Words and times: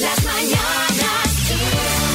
Las 0.00 0.24
mañanas 0.24 1.28
Kiss. 1.46 2.10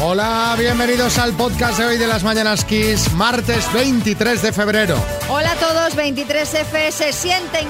Hola, 0.00 0.54
bienvenidos 0.56 1.18
al 1.18 1.32
podcast 1.32 1.78
de 1.78 1.86
hoy 1.86 1.98
de 1.98 2.06
las 2.06 2.22
Mañanas 2.22 2.64
Kiss, 2.64 3.12
martes 3.14 3.72
23 3.72 4.42
de 4.42 4.52
febrero. 4.52 4.96
Hola 5.28 5.52
a 5.52 5.56
todos, 5.56 5.96
23F, 5.96 6.92
se 6.92 7.12
sienten 7.12 7.66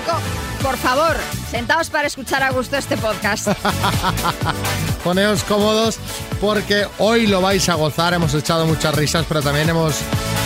Por 0.60 0.76
favor, 0.76 1.16
sentaos 1.50 1.88
para 1.88 2.06
escuchar 2.06 2.42
a 2.42 2.50
gusto 2.50 2.76
este 2.76 2.98
podcast. 2.98 3.48
Poneos 5.04 5.44
cómodos 5.44 5.98
porque 6.40 6.86
hoy 6.98 7.26
lo 7.26 7.40
vais 7.40 7.68
a 7.68 7.74
gozar. 7.74 8.14
Hemos 8.14 8.34
echado 8.34 8.66
muchas 8.66 8.94
risas, 8.94 9.26
pero 9.28 9.42
también 9.42 9.68
hemos. 9.68 9.96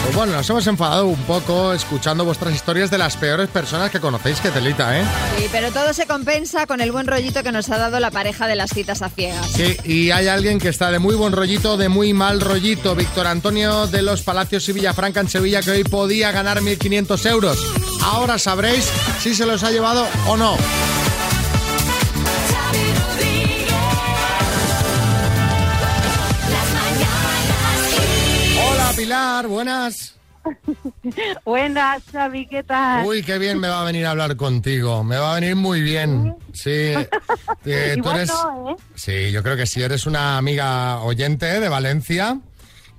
pues 0.02 0.14
bueno, 0.16 0.32
nos 0.32 0.50
hemos 0.50 0.66
enfadado 0.66 1.06
un 1.06 1.22
poco 1.22 1.72
escuchando 1.72 2.24
vuestras 2.24 2.54
historias 2.54 2.90
de 2.90 2.98
las 2.98 3.16
peores 3.16 3.48
personas 3.48 3.90
que 3.90 4.00
conocéis, 4.00 4.40
que 4.40 4.50
telita, 4.50 4.98
¿eh? 4.98 5.04
Sí, 5.38 5.46
pero 5.52 5.70
todo 5.70 5.92
se 5.94 6.06
compensa 6.06 6.66
con 6.66 6.80
el 6.80 6.90
buen 6.92 7.06
rollito 7.06 7.42
que 7.42 7.52
nos 7.52 7.70
ha 7.70 7.78
dado 7.78 8.00
la 8.00 8.10
pareja 8.10 8.46
de 8.48 8.56
las 8.56 8.70
citas 8.70 9.00
a 9.02 9.08
ciegas. 9.10 9.46
Sí, 9.52 9.76
y 9.84 10.10
hay 10.10 10.26
alguien 10.28 10.58
que 10.58 10.68
está 10.68 10.90
de 10.90 10.98
muy 10.98 11.14
buen 11.14 11.32
rollito, 11.32 11.76
de 11.76 11.88
muy 11.88 12.12
mal 12.12 12.40
rollito. 12.40 12.94
Víctor 12.96 13.28
Antonio 13.28 13.86
de 13.86 14.02
los 14.02 14.22
Palacios 14.22 14.68
y 14.68 14.72
Villafranca 14.72 15.20
en 15.20 15.28
Sevilla, 15.28 15.62
que 15.62 15.70
hoy 15.70 15.84
podía 15.84 16.32
ganar 16.32 16.60
1.500 16.60 17.30
euros. 17.30 17.58
Ahora 18.02 18.38
sabréis 18.38 18.88
si 19.20 19.34
se 19.34 19.46
los 19.46 19.62
ha 19.62 19.70
llevado 19.70 20.06
o 20.26 20.36
no. 20.36 20.56
Pilar, 29.38 29.46
buenas. 29.46 30.16
Buenas, 31.44 32.02
Xavi, 32.10 32.46
¿qué 32.46 32.64
tal? 32.64 33.06
Uy, 33.06 33.22
qué 33.22 33.38
bien 33.38 33.60
me 33.60 33.68
va 33.68 33.82
a 33.82 33.84
venir 33.84 34.04
a 34.06 34.10
hablar 34.10 34.34
contigo. 34.34 35.04
Me 35.04 35.16
va 35.16 35.32
a 35.32 35.34
venir 35.36 35.54
muy 35.54 35.80
bien. 35.80 36.36
Sí. 36.52 36.94
Eh, 37.64 37.98
tú 38.02 38.10
eres. 38.10 38.30
no, 38.30 38.70
¿eh? 38.70 38.76
Sí, 38.94 39.30
yo 39.30 39.42
creo 39.42 39.56
que 39.56 39.66
sí. 39.66 39.82
Eres 39.82 40.06
una 40.06 40.38
amiga 40.38 41.00
oyente 41.02 41.46
de 41.60 41.68
Valencia 41.68 42.40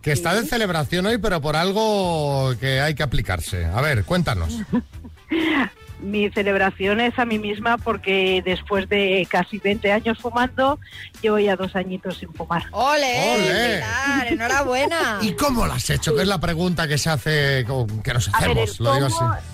que 0.01 0.11
está 0.11 0.33
de 0.33 0.45
celebración 0.45 1.07
hoy, 1.07 1.17
pero 1.17 1.41
por 1.41 1.55
algo 1.55 2.53
que 2.59 2.79
hay 2.79 2.93
que 2.93 3.03
aplicarse. 3.03 3.65
A 3.65 3.81
ver, 3.81 4.05
cuéntanos. 4.05 4.59
Mi 5.99 6.29
celebración 6.29 6.99
es 7.01 7.17
a 7.19 7.25
mí 7.25 7.39
misma 7.39 7.77
porque 7.77 8.41
después 8.45 8.87
de 8.87 9.27
casi 9.29 9.57
20 9.59 9.91
años 9.91 10.17
fumando, 10.17 10.79
llevo 11.21 11.39
ya 11.39 11.55
dos 11.55 11.75
añitos 11.75 12.17
sin 12.17 12.33
fumar. 12.33 12.63
¡Ole! 12.71 13.35
¡Ole! 13.35 13.83
Enhorabuena! 14.29 15.19
¿Y 15.21 15.33
cómo 15.33 15.65
lo 15.65 15.73
has 15.73 15.89
hecho? 15.89 16.15
Que 16.15 16.21
es 16.21 16.27
la 16.27 16.39
pregunta 16.39 16.87
que 16.87 16.97
se 16.97 17.09
hace, 17.09 17.65
que 18.03 18.13
nos 18.13 18.33
A 18.33 18.39
ver, 18.47 18.51
el 18.51 18.63
hacemos. 18.63 18.79
Lo 18.79 18.93
digo 18.95 19.09
cómo, 19.09 19.31
así. 19.33 19.45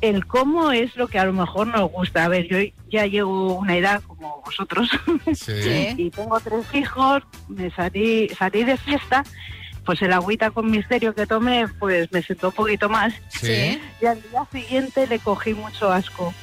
el 0.00 0.26
cómo 0.26 0.72
es 0.72 0.96
lo 0.96 1.06
que 1.08 1.18
a 1.18 1.24
lo 1.26 1.32
mejor 1.32 1.66
nos 1.66 1.90
gusta. 1.90 2.24
A 2.24 2.28
ver, 2.28 2.46
yo 2.48 2.56
ya 2.90 3.06
llevo 3.06 3.54
una 3.54 3.76
edad 3.76 4.02
como 4.06 4.42
vosotros 4.44 4.88
Sí. 5.34 5.94
y 5.98 6.10
tengo 6.10 6.38
tres 6.40 6.64
hijos, 6.72 7.22
me 7.48 7.70
salí, 7.70 8.28
salí 8.38 8.64
de 8.64 8.76
fiesta, 8.76 9.24
pues 9.84 10.00
el 10.02 10.12
agüita 10.12 10.50
con 10.50 10.70
misterio 10.70 11.14
que 11.14 11.26
tomé, 11.26 11.68
pues 11.78 12.10
me 12.12 12.22
sentó 12.22 12.48
un 12.48 12.54
poquito 12.54 12.88
más. 12.88 13.12
Sí. 13.28 13.80
Y 14.00 14.06
al 14.06 14.20
día 14.22 14.46
siguiente 14.50 15.06
le 15.06 15.18
cogí 15.18 15.54
mucho 15.54 15.92
asco. 15.92 16.34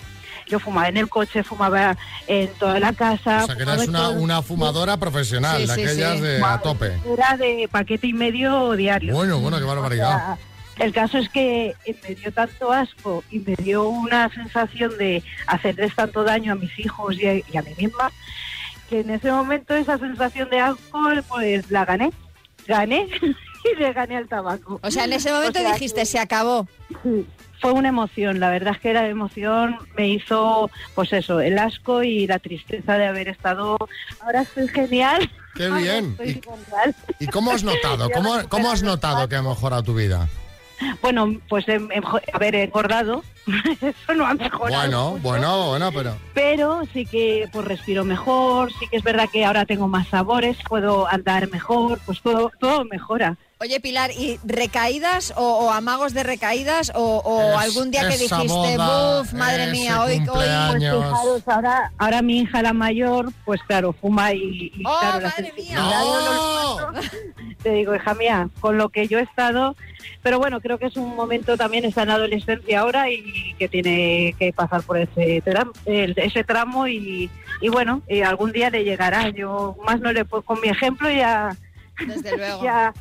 Yo 0.48 0.60
fumaba 0.60 0.90
en 0.90 0.98
el 0.98 1.08
coche, 1.08 1.44
fumaba 1.44 1.96
en 2.28 2.50
toda 2.56 2.80
la 2.80 2.92
casa. 2.94 3.44
O 3.44 3.48
sea, 3.48 3.56
que 3.56 3.64
en 3.64 3.96
una, 3.96 4.42
fumadora 4.42 4.98
profesional, 4.98 5.62
Sí, 5.62 5.68
de 5.68 5.74
aquellas 5.74 6.16
sí. 6.18 6.22
de 6.22 6.44
a 6.44 6.58
tope. 6.60 6.92
Era 7.06 7.38
de 7.38 7.70
paquete 7.72 8.08
y 8.08 8.14
medio 8.14 8.74
diario. 8.74 9.14
Bueno, 9.16 9.40
bueno, 9.40 9.58
qué 9.58 9.64
O 9.64 9.68
barbaridad. 9.68 10.08
sea, 10.10 10.38
el 10.86 10.94
caso 10.94 11.18
es 11.20 11.30
que 11.30 11.76
me 12.08 12.16
dio 12.16 12.32
tanto 12.34 12.72
asco 12.72 13.24
y 13.32 13.40
me 13.40 13.56
dio 13.56 13.88
una 13.88 14.30
sensación 14.34 14.98
de 14.98 15.24
hacerles 15.48 15.96
tanto 15.96 16.24
daño 16.24 16.54
a 16.54 16.56
mis 16.56 16.78
hijos 16.80 17.16
y 17.18 17.28
a, 17.28 17.36
y 17.36 17.58
a 17.58 17.62
mí 17.62 17.72
misma, 17.78 18.12
que 18.90 19.02
en 19.02 19.10
ese 19.12 19.32
momento 19.32 19.74
esa 19.74 19.98
sensación 20.00 20.50
de 20.50 20.60
asco, 20.60 21.00
pues 21.30 21.72
la 21.72 21.86
gané. 21.86 22.12
Gané 22.68 23.08
y 23.22 23.80
le 23.80 23.94
gané 23.94 24.18
al 24.18 24.28
tabaco. 24.28 24.80
O 24.84 24.92
sea, 24.92 25.06
en 25.06 25.14
ese 25.14 25.32
momento 25.32 25.60
O 25.60 25.62
sea, 25.62 25.74
dijiste, 25.74 26.06
se 26.06 26.20
acabó. 26.20 26.68
Sí, 27.04 27.26
fue 27.60 27.74
una 27.74 27.90
emoción, 27.90 28.40
la 28.40 28.50
verdad 28.50 28.74
es 28.76 28.80
que 28.82 28.92
la 28.94 29.08
emoción 29.08 29.78
me 29.96 30.10
hizo, 30.10 30.72
pues 30.96 31.14
eso, 31.14 31.40
el 31.42 31.60
asco 31.60 32.02
y 32.02 32.26
la 32.26 32.40
tristeza 32.40 32.98
de 32.98 33.06
haber 33.06 33.28
estado. 33.28 33.78
Ahora 34.22 34.42
estoy 34.42 34.68
genial. 34.68 35.30
Qué 35.56 35.66
Ahora 35.68 35.78
bien. 35.78 36.12
estoy 36.12 36.30
Y- 36.30 36.34
genial. 36.42 36.96
¿Y 37.20 37.28
cómo 37.28 37.52
has 37.52 37.64
notado? 37.64 38.10
¿Cómo, 38.14 38.36
cómo 38.50 38.72
has 38.72 38.82
notado 38.84 39.28
que 39.30 39.36
ha 39.36 39.42
mejorado 39.44 39.84
tu 39.84 39.94
vida? 39.94 40.28
Bueno, 41.02 41.36
pues 41.50 41.68
he, 41.68 41.76
he- 41.76 42.02
haber 42.34 42.56
engordado, 42.56 43.24
eso 43.82 44.14
no 44.16 44.26
ha 44.26 44.34
mejorado. 44.34 44.82
Bueno, 44.82 45.10
mucho, 45.12 45.22
bueno, 45.24 45.68
bueno, 45.70 45.92
pero... 45.92 46.18
Pero 46.34 46.82
sí 46.94 47.06
que 47.06 47.48
pues 47.52 47.66
respiro 47.66 48.04
mejor, 48.04 48.72
sí 48.74 48.88
que 48.88 48.98
es 48.98 49.04
verdad 49.04 49.30
que 49.32 49.46
ahora 49.46 49.66
tengo 49.66 49.88
más 49.88 50.08
sabores, 50.08 50.58
puedo 50.68 51.08
andar 51.08 51.50
mejor, 51.52 52.00
pues 52.06 52.22
todo, 52.22 52.52
todo 52.60 52.86
mejora. 52.86 53.38
Oye, 53.62 53.80
Pilar, 53.80 54.10
¿y 54.18 54.40
recaídas 54.44 55.34
o, 55.38 55.44
o 55.44 55.70
amagos 55.72 56.16
de 56.16 56.24
recaídas 56.24 56.92
o, 56.96 57.18
o 57.24 57.52
Es- 57.52 57.58
algún 57.68 57.92
día 57.92 58.02
que 58.10 58.18
dijiste, 58.18 58.48
boda, 58.48 59.20
buf, 59.22 59.34
madre 59.34 59.68
mía, 59.72 60.02
hoy, 60.02 60.14
hoy... 60.14 60.26
cumpleaños. 60.26 60.72
Pues 60.72 60.84
Años. 60.84 61.04
fijaros, 61.06 61.44
ahora, 61.48 61.92
ahora 62.00 62.22
mi 62.24 62.40
hija 62.40 62.64
la 62.64 62.74
mayor, 62.74 63.32
pues 63.46 63.62
claro, 63.68 63.94
fuma 63.94 64.34
y, 64.34 64.72
y, 64.76 64.84
¡Oh, 64.84 64.98
claro, 65.00 65.20
la 65.20 65.30
madre 65.30 65.54
mía! 65.56 65.78
te 67.62 67.70
digo, 67.74 67.94
hija 67.96 68.16
mía, 68.16 68.50
con 68.62 68.80
lo 68.80 68.90
que 68.90 69.08
yo 69.08 69.20
he 69.20 69.22
estado, 69.22 69.76
pero 70.24 70.40
bueno, 70.40 70.60
creo 70.60 70.80
que 70.80 70.88
es 70.88 70.98
un 70.98 71.16
momento 71.16 71.56
también, 71.56 71.86
está 71.86 72.02
en 72.02 72.08
la 72.08 72.16
adolescencia 72.16 72.80
ahora 72.80 73.12
y 73.12 73.54
que 73.60 73.70
tiene 73.70 74.34
que 74.40 74.52
pasar 74.54 74.82
por 74.82 74.98
ese, 74.98 75.44
tram- 75.44 75.72
el- 75.86 76.16
ese 76.18 76.44
tramo 76.44 76.88
y, 76.88 77.30
y 77.62 77.70
bueno, 77.70 78.02
y 78.10 78.22
algún 78.22 78.54
día 78.54 78.72
le 78.72 78.84
llegará. 78.84 79.30
Yo 79.30 79.78
más 79.86 80.00
no 80.00 80.12
le 80.12 80.26
puedo, 80.26 80.42
con 80.42 80.60
mi 80.62 80.70
ejemplo 80.70 81.12
ya, 81.12 81.56
Desde 82.08 82.36
luego. 82.38 82.64
ya 82.64 82.92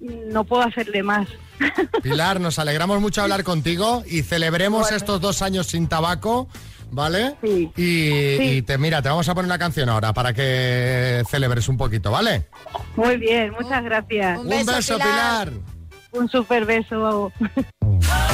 no 0.00 0.44
puedo 0.44 0.62
hacerle 0.62 1.02
más. 1.02 1.28
Pilar, 2.02 2.40
nos 2.40 2.58
alegramos 2.58 3.00
mucho 3.00 3.22
hablar 3.22 3.44
contigo 3.44 4.02
y 4.06 4.22
celebremos 4.22 4.90
estos 4.92 5.20
dos 5.20 5.42
años 5.42 5.66
sin 5.66 5.88
tabaco, 5.88 6.48
¿vale? 6.90 7.36
Sí. 7.42 7.70
Y, 7.76 8.36
Sí. 8.38 8.42
y 8.56 8.62
te 8.62 8.78
mira, 8.78 9.02
te 9.02 9.08
vamos 9.10 9.28
a 9.28 9.34
poner 9.34 9.46
una 9.46 9.58
canción 9.58 9.88
ahora 9.90 10.12
para 10.14 10.32
que 10.32 11.22
celebres 11.30 11.68
un 11.68 11.76
poquito, 11.76 12.10
¿vale? 12.10 12.48
Muy 12.96 13.16
bien, 13.18 13.52
muchas 13.60 13.84
gracias. 13.84 14.38
un 14.38 14.44
Un 14.44 14.50
beso, 14.50 14.72
beso, 14.74 14.94
Pilar. 14.96 15.48
Pilar. 15.50 15.64
Un 16.12 16.28
super 16.28 16.64
beso. 16.64 17.32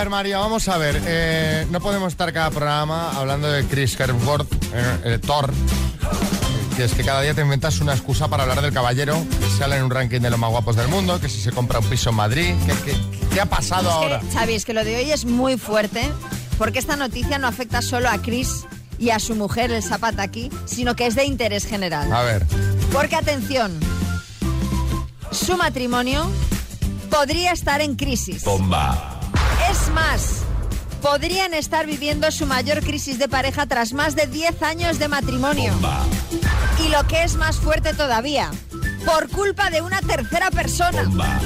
ver, 0.00 0.10
María, 0.10 0.38
vamos 0.38 0.68
a 0.68 0.78
ver. 0.78 1.00
eh, 1.06 1.66
no 1.70 1.80
podemos 1.80 2.12
estar 2.12 2.32
cada 2.32 2.50
programa 2.50 3.12
hablando 3.18 3.50
de 3.50 3.64
Chris 3.66 3.98
Hemsworth, 3.98 4.52
eh, 4.74 5.00
eh, 5.04 5.18
Thor. 5.18 5.52
Que 6.76 6.84
es 6.84 6.92
que 6.94 7.04
cada 7.04 7.20
día 7.20 7.34
te 7.34 7.42
inventas 7.42 7.80
una 7.80 7.92
excusa 7.92 8.28
para 8.28 8.44
hablar 8.44 8.62
del 8.62 8.72
caballero, 8.72 9.22
que 9.38 9.50
sale 9.58 9.76
en 9.76 9.84
un 9.84 9.90
ranking 9.90 10.20
de 10.20 10.30
los 10.30 10.38
más 10.38 10.50
guapos 10.50 10.76
del 10.76 10.88
mundo, 10.88 11.20
que 11.20 11.28
si 11.28 11.40
se 11.40 11.52
compra 11.52 11.78
un 11.80 11.84
piso 11.86 12.10
en 12.10 12.16
Madrid, 12.16 12.54
que, 12.64 12.72
que- 12.92 12.96
¿qué 13.34 13.40
ha 13.40 13.46
pasado 13.46 13.90
ahora? 13.90 14.20
Que, 14.20 14.30
Xavi, 14.32 14.54
es 14.54 14.64
que 14.64 14.72
lo 14.72 14.84
de 14.84 14.96
hoy 14.96 15.10
es 15.10 15.24
muy 15.26 15.58
fuerte 15.58 16.00
porque 16.56 16.78
esta 16.78 16.96
noticia 16.96 17.38
no 17.38 17.46
afecta 17.48 17.82
solo 17.82 18.08
a 18.08 18.18
Chris 18.22 18.64
y 18.98 19.10
a 19.10 19.18
su 19.18 19.34
mujer, 19.34 19.70
el 19.70 19.82
Zapataki, 19.82 20.50
sino 20.64 20.94
que 20.96 21.06
es 21.06 21.14
de 21.14 21.24
interés 21.24 21.66
general. 21.66 22.10
A 22.12 22.22
ver, 22.22 22.46
Porque 22.92 23.16
atención, 23.16 23.78
su 25.32 25.56
matrimonio 25.56 26.30
podría 27.10 27.52
estar 27.52 27.80
en 27.82 27.96
crisis. 27.96 28.42
Es 29.70 29.88
más, 29.90 30.42
podrían 31.00 31.54
estar 31.54 31.86
viviendo 31.86 32.30
su 32.32 32.44
mayor 32.44 32.82
crisis 32.82 33.20
de 33.20 33.28
pareja 33.28 33.66
tras 33.66 33.92
más 33.92 34.16
de 34.16 34.26
10 34.26 34.62
años 34.62 34.98
de 34.98 35.06
matrimonio. 35.06 35.72
Y 36.84 36.88
lo 36.88 37.06
que 37.06 37.22
es 37.22 37.36
más 37.36 37.56
fuerte 37.58 37.94
todavía, 37.94 38.50
por 39.04 39.28
culpa 39.28 39.70
de 39.70 39.80
una 39.80 40.00
tercera 40.00 40.50
persona. 40.50 41.02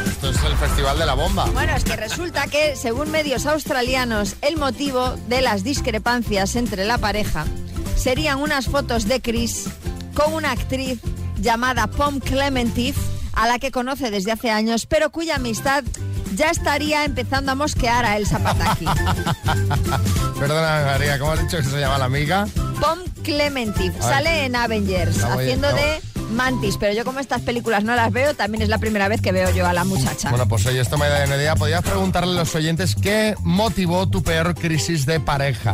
esto 0.07 0.31
es 0.31 0.43
el 0.43 0.57
festival 0.57 0.99
de 0.99 1.05
la 1.05 1.13
bomba. 1.13 1.45
Bueno, 1.53 1.77
es 1.77 1.85
que 1.85 1.97
resulta 1.97 2.47
que, 2.47 2.77
según 2.77 3.11
medios 3.11 3.45
australianos, 3.45 4.37
el 4.41 4.57
motivo 4.57 5.17
de 5.29 5.43
las 5.43 5.63
discrepancias 5.63 6.57
entre 6.57 6.87
la 6.87 6.97
pareja 6.97 7.45
serían 7.95 8.41
unas 8.41 8.69
fotos 8.69 9.07
de 9.07 9.21
Chris 9.21 9.69
con 10.15 10.33
una 10.33 10.53
actriz 10.53 10.99
llamada 11.41 11.89
Pom 11.89 12.21
Clementif, 12.21 12.97
a 13.35 13.47
la 13.49 13.59
que 13.59 13.71
conoce 13.71 14.11
desde 14.11 14.33
hace 14.33 14.51
años, 14.51 14.87
pero 14.87 15.11
cuya 15.11 15.37
amistad 15.37 15.85
ya 16.35 16.51
estaría 16.51 17.05
empezando 17.05 17.53
a 17.53 17.55
mosquear 17.55 18.05
a 18.05 18.17
El 18.17 18.27
Zapataki. 18.27 18.85
Perdona, 20.39 20.85
María, 20.87 21.19
¿cómo 21.19 21.33
has 21.33 21.41
dicho 21.41 21.57
que 21.59 21.63
se 21.63 21.81
llama 21.81 21.99
la 21.99 22.05
amiga? 22.07 22.47
Pom 22.81 22.99
Clementif 23.23 23.93
sale 24.01 24.45
en 24.45 24.57
Avengers 24.57 25.23
haciendo 25.23 25.69
de 25.73 26.01
Mantis, 26.33 26.77
pero 26.79 26.93
yo 26.93 27.05
como 27.05 27.21
estas 27.21 27.43
películas 27.43 27.85
no 27.85 27.95
las 27.95 28.11
veo, 28.13 28.35
también 28.35 28.63
es 28.63 28.69
la 28.69 28.79
primera 28.79 29.09
vez 29.09 29.21
que 29.21 29.31
veo 29.33 29.51
yo 29.51 29.67
a 29.67 29.73
la 29.73 29.85
muchacha. 29.85 30.31
Bueno, 30.31 30.49
pues 30.49 30.67
oye, 30.67 30.81
esto 30.81 30.99
me 30.99 31.07
da 31.09 31.25
una 31.25 31.37
idea. 31.37 31.55
Podrías 31.55 31.83
preguntarle 31.83 32.33
a 32.33 32.37
los 32.37 32.55
oyentes 32.55 32.95
qué 33.01 33.35
motivó 33.41 34.09
tu 34.09 34.23
peor 34.23 34.55
crisis 34.55 35.07
de 35.07 35.21
pareja. 35.21 35.73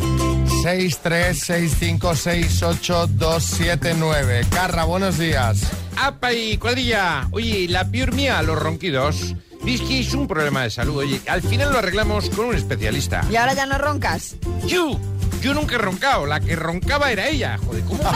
636568279. 3.21 4.49
Carra, 4.51 4.85
buenos 4.85 5.19
días. 5.19 5.63
apa 5.97 6.33
y 6.33 6.56
cuadrilla. 6.59 7.27
Oye, 7.31 7.67
la 7.69 7.85
peor 7.91 8.13
mía, 8.13 8.41
los 8.43 8.59
ronquidos. 8.59 9.35
Es 9.67 9.81
que 9.83 10.01
es 10.01 10.12
un 10.15 10.27
problema 10.27 10.62
de 10.62 10.71
salud. 10.71 10.97
Oye, 10.99 11.21
al 11.29 11.43
final 11.43 11.73
lo 11.73 11.79
arreglamos 11.79 12.29
con 12.31 12.47
un 12.47 12.55
especialista. 12.55 13.25
¿Y 13.31 13.37
ahora 13.37 13.55
ya 13.55 13.67
no 13.67 13.79
roncas? 13.79 14.35
Yo, 14.67 14.99
yo 15.43 15.55
nunca 15.55 15.77
he 15.77 15.79
roncado. 15.79 16.27
La 16.27 16.41
que 16.41 16.57
roncaba 16.57 17.11
era 17.12 17.29
ella. 17.29 17.59
Joder, 17.65 17.85
¿cómo? 17.85 18.01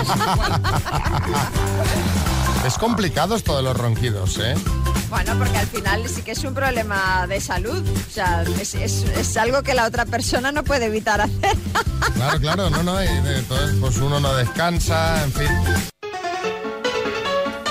Es 2.66 2.78
complicado 2.78 3.36
esto 3.36 3.56
de 3.58 3.62
los 3.62 3.76
ronquidos, 3.76 4.38
¿eh? 4.38 4.54
Bueno, 5.10 5.34
porque 5.38 5.58
al 5.58 5.66
final 5.66 6.08
sí 6.08 6.22
que 6.22 6.30
es 6.32 6.42
un 6.44 6.54
problema 6.54 7.26
de 7.26 7.38
salud. 7.40 7.86
O 7.86 8.10
sea, 8.10 8.42
es, 8.58 8.74
es- 8.74 9.02
es 9.04 9.36
algo 9.36 9.62
que 9.62 9.74
la 9.74 9.84
otra 9.86 10.06
persona 10.06 10.50
no 10.50 10.64
puede 10.64 10.86
evitar 10.86 11.20
hacer. 11.20 11.56
Claro, 12.14 12.38
claro, 12.40 12.70
no, 12.70 12.82
no, 12.82 13.00
entonces 13.00 13.76
pues 13.80 13.96
uno 13.96 14.20
no 14.20 14.34
descansa, 14.36 15.24
en 15.24 15.32
fin. 15.32 15.48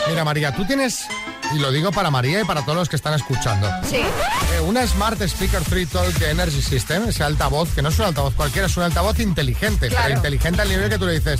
Mira, 0.09 0.25
María, 0.25 0.53
tú 0.53 0.65
tienes, 0.65 1.05
y 1.53 1.59
lo 1.59 1.71
digo 1.71 1.91
para 1.91 2.09
María 2.11 2.41
y 2.41 2.45
para 2.45 2.61
todos 2.63 2.75
los 2.77 2.89
que 2.89 2.95
están 2.95 3.13
escuchando, 3.13 3.69
Sí. 3.89 3.97
eh, 3.97 4.59
una 4.65 4.85
Smart 4.87 5.21
Speaker 5.21 5.61
3 5.63 5.89
Talk 5.89 6.13
de 6.17 6.31
Energy 6.31 6.61
System, 6.61 7.07
ese 7.09 7.23
altavoz, 7.23 7.69
que 7.73 7.81
no 7.81 7.89
es 7.89 7.99
un 7.99 8.05
altavoz 8.05 8.33
cualquiera, 8.33 8.67
es 8.67 8.75
un 8.77 8.83
altavoz 8.83 9.19
inteligente, 9.19 9.89
Claro. 9.89 10.03
pero 10.05 10.15
inteligente 10.17 10.61
al 10.61 10.69
nivel 10.69 10.89
que 10.89 10.97
tú 10.97 11.05
le 11.05 11.13
dices, 11.13 11.39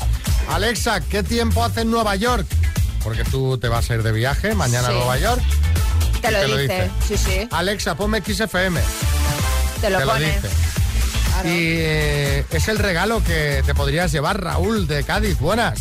Alexa, 0.50 1.02
¿qué 1.02 1.24
tiempo 1.24 1.64
hace 1.64 1.82
en 1.82 1.92
Nueva 1.92 2.16
York? 2.16 2.46
Porque 3.04 3.24
tú 3.24 3.58
te 3.58 3.68
vas 3.68 3.90
a 3.90 3.96
ir 3.96 4.04
de 4.04 4.12
viaje 4.12 4.56
mañana 4.56 4.88
Sí. 4.90 4.94
a 4.94 4.98
Nueva 4.98 5.18
York. 5.18 5.42
Te 6.22 6.32
lo 6.32 6.40
Te 6.40 6.48
lo 6.48 6.58
dice. 6.58 6.92
Sí, 7.08 7.18
sí. 7.18 7.48
Alexa, 7.52 7.96
ponme 7.96 8.22
XFM. 8.22 8.80
Te 9.82 9.90
lo 9.90 9.98
te 10.00 10.06
lo 10.06 10.12
pone. 10.14 10.26
dice. 10.26 10.50
Claro. 11.34 11.50
Y 11.50 11.52
eh, 11.80 12.46
es 12.52 12.68
el 12.70 12.78
regalo 12.80 13.22
que 13.24 13.62
te 13.66 13.74
podrías 13.76 14.12
llevar, 14.12 14.42
Raúl, 14.42 14.88
de 14.88 15.04
Cádiz. 15.04 15.38
Buenas. 15.40 15.80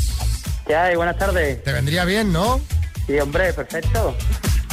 ¿Qué 0.67 0.75
hay? 0.75 0.97
Buenas 0.97 1.17
tardes. 1.19 1.63
Te 1.63 1.73
vendría 1.73 2.05
bien, 2.05 2.33
¿no? 2.33 2.61
Sí, 3.07 3.19
hombre, 3.19 3.53
perfecto. 3.53 4.17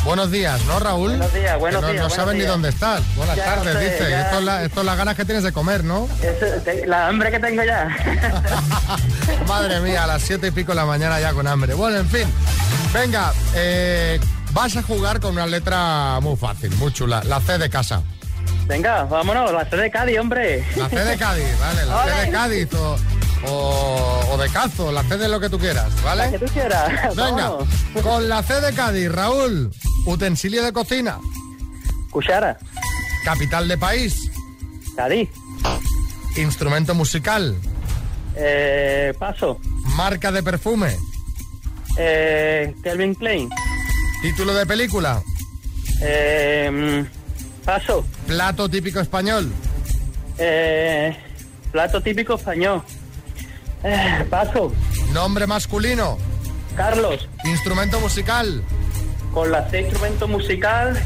Buenos 0.05 0.31
días, 0.31 0.63
¿no, 0.65 0.79
Raúl? 0.79 1.09
Buenos 1.09 1.33
días, 1.33 1.59
buenos 1.59 1.81
Que 1.81 1.87
no, 1.87 1.91
días, 1.93 2.03
No 2.05 2.09
sabes 2.09 2.35
ni 2.37 2.43
dónde 2.45 2.69
estás. 2.69 3.01
Buenas 3.15 3.35
Ya 3.35 3.45
tardes, 3.45 3.73
sé, 3.77 3.79
dice. 3.83 4.09
ya. 4.09 4.21
Esto 4.21 4.37
es, 4.39 4.43
la- 4.45 4.63
esto 4.63 4.79
es 4.79 4.85
las 4.85 4.97
ganas 4.97 5.15
que 5.15 5.25
tienes 5.25 5.43
de 5.43 5.51
comer, 5.51 5.83
¿no? 5.83 6.07
Te- 6.63 6.87
la 6.87 7.07
hambre 7.07 7.31
que 7.31 7.39
tengo 7.39 7.63
ya. 7.63 7.89
Madre 9.47 9.81
mía, 9.81 10.05
a 10.05 10.07
las 10.07 10.21
siete 10.21 10.47
y 10.47 10.51
pico 10.51 10.71
de 10.71 10.77
la 10.77 10.85
mañana 10.85 11.19
ya 11.19 11.33
con 11.33 11.45
hambre. 11.47 11.73
Bueno, 11.73 11.97
en 11.97 12.07
fin. 12.09 12.31
Venga, 12.93 13.33
eh, 13.55 14.19
vas 14.53 14.77
a 14.77 14.83
jugar 14.83 15.19
con 15.19 15.31
una 15.33 15.45
letra 15.45 16.19
muy 16.21 16.37
fácil, 16.37 16.71
muy 16.77 16.93
chula. 16.93 17.21
La 17.25 17.41
C 17.41 17.57
de 17.57 17.69
casa. 17.69 18.01
Venga, 18.67 19.03
vámonos, 19.03 19.51
la 19.51 19.67
sede 19.69 19.81
de 19.83 19.91
Cádiz, 19.91 20.19
hombre. 20.19 20.63
La 20.77 20.87
C 20.87 20.95
de 21.03 21.17
Cádiz, 21.17 21.59
¿vale? 21.59 21.85
La 21.85 22.05
C 22.05 22.25
de. 22.25 22.31
Cádiz 22.31 22.73
o, 22.73 22.97
o- 23.47 24.21
o 24.31 24.37
de 24.37 24.49
Cazo, 24.49 24.91
la 24.91 25.03
C 25.03 25.17
de 25.17 25.27
lo 25.27 25.39
que 25.39 25.49
tú 25.49 25.57
quieras, 25.59 25.93
Que 25.95 26.01
¿vale? 26.03 26.39
tú 26.39 26.45
quieras. 26.53 26.89
Venga, 27.15 27.49
Vámonos. 27.49 27.67
con 28.03 28.29
la 28.29 28.43
C 28.43 28.59
de 28.61 28.73
Cádiz, 28.73 29.11
Raúl. 29.11 29.71
Utensilio 30.05 30.63
de 30.63 30.71
cocina. 30.73 31.19
Cuchara. 32.09 32.57
Capital 33.25 33.67
de 33.67 33.77
país. 33.77 34.31
Cádiz. 34.95 35.29
Instrumento 36.37 36.93
musical. 36.95 37.55
Eh, 38.35 39.13
paso. 39.19 39.59
Marca 39.95 40.31
de 40.31 40.41
perfume. 40.43 40.95
Eh, 41.97 42.73
Kelvin 42.83 43.13
Klein. 43.15 43.49
Título 44.21 44.53
de 44.53 44.65
película. 44.65 45.21
Eh, 46.01 47.05
paso. 47.65 48.05
Plato 48.25 48.69
típico 48.69 48.99
español. 48.99 49.51
Eh, 50.37 51.15
plato 51.71 52.01
típico 52.01 52.35
español. 52.35 52.81
Eh, 53.83 54.25
paso. 54.29 54.71
Nombre 55.13 55.47
masculino. 55.47 56.17
Carlos. 56.75 57.27
Instrumento 57.45 57.99
musical. 57.99 58.63
Con 59.33 59.51
la 59.51 59.69
C 59.69 59.81
instrumento 59.81 60.27
musical. 60.27 60.99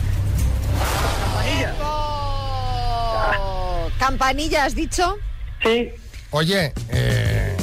Oh, 1.82 3.90
Campanilla, 4.00 4.66
¿has 4.66 4.76
dicho? 4.76 5.18
Sí. 5.62 5.90
Oye, 6.32 6.74
eh, 6.90 7.56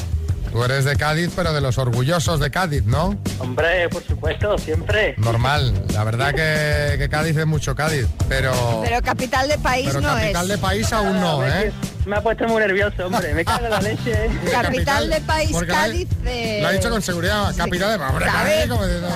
tú 0.53 0.63
eres 0.65 0.85
de 0.85 0.97
Cádiz, 0.97 1.31
pero 1.35 1.53
de 1.53 1.61
los 1.61 1.79
orgullosos 1.79 2.41
de 2.41 2.51
Cádiz, 2.51 2.85
¿no? 2.85 3.19
Hombre, 3.39 3.89
por 3.89 4.03
supuesto, 4.05 4.57
siempre. 4.59 5.15
Normal. 5.19 5.85
La 5.93 6.05
verdad 6.05 6.35
que, 6.35 6.99
que 6.99 7.09
Cádiz 7.09 7.37
es 7.37 7.47
mucho 7.47 7.75
Cádiz, 7.75 8.07
pero, 8.29 8.53
Pero 8.85 9.03
capital 9.03 9.49
de 9.49 9.59
país 9.59 9.87
pero 9.89 10.01
no 10.01 10.09
capital 10.15 10.43
es. 10.45 10.49
de 10.49 10.59
país 10.59 10.93
aún 10.93 11.21
no, 11.21 11.47
¿eh? 11.47 11.73
Me 12.07 12.17
ha 12.17 12.21
puesto 12.23 12.47
muy 12.49 12.61
nervioso, 12.61 13.07
hombre. 13.07 13.35
Me 13.35 13.45
cago 13.45 13.65
en 13.67 13.71
la 13.71 13.81
leche. 13.81 14.31
Capital 14.51 15.11
de 15.11 15.21
país, 15.21 15.51
porque 15.53 15.69
lo 15.69 15.75
ha- 15.75 15.81
Cádiz. 15.83 16.09
eh, 16.27 16.59
Lo 16.63 16.69
ha 16.69 16.73
dicho 16.73 16.91
con 16.91 17.03
seguridad, 17.03 17.55
capital 17.57 17.99
de 17.99 18.05
hombre, 18.05 18.27
¿Sabes? 18.27 18.55
Cádiz, 18.55 18.69
como 18.71 18.87
diciendo- 18.87 19.11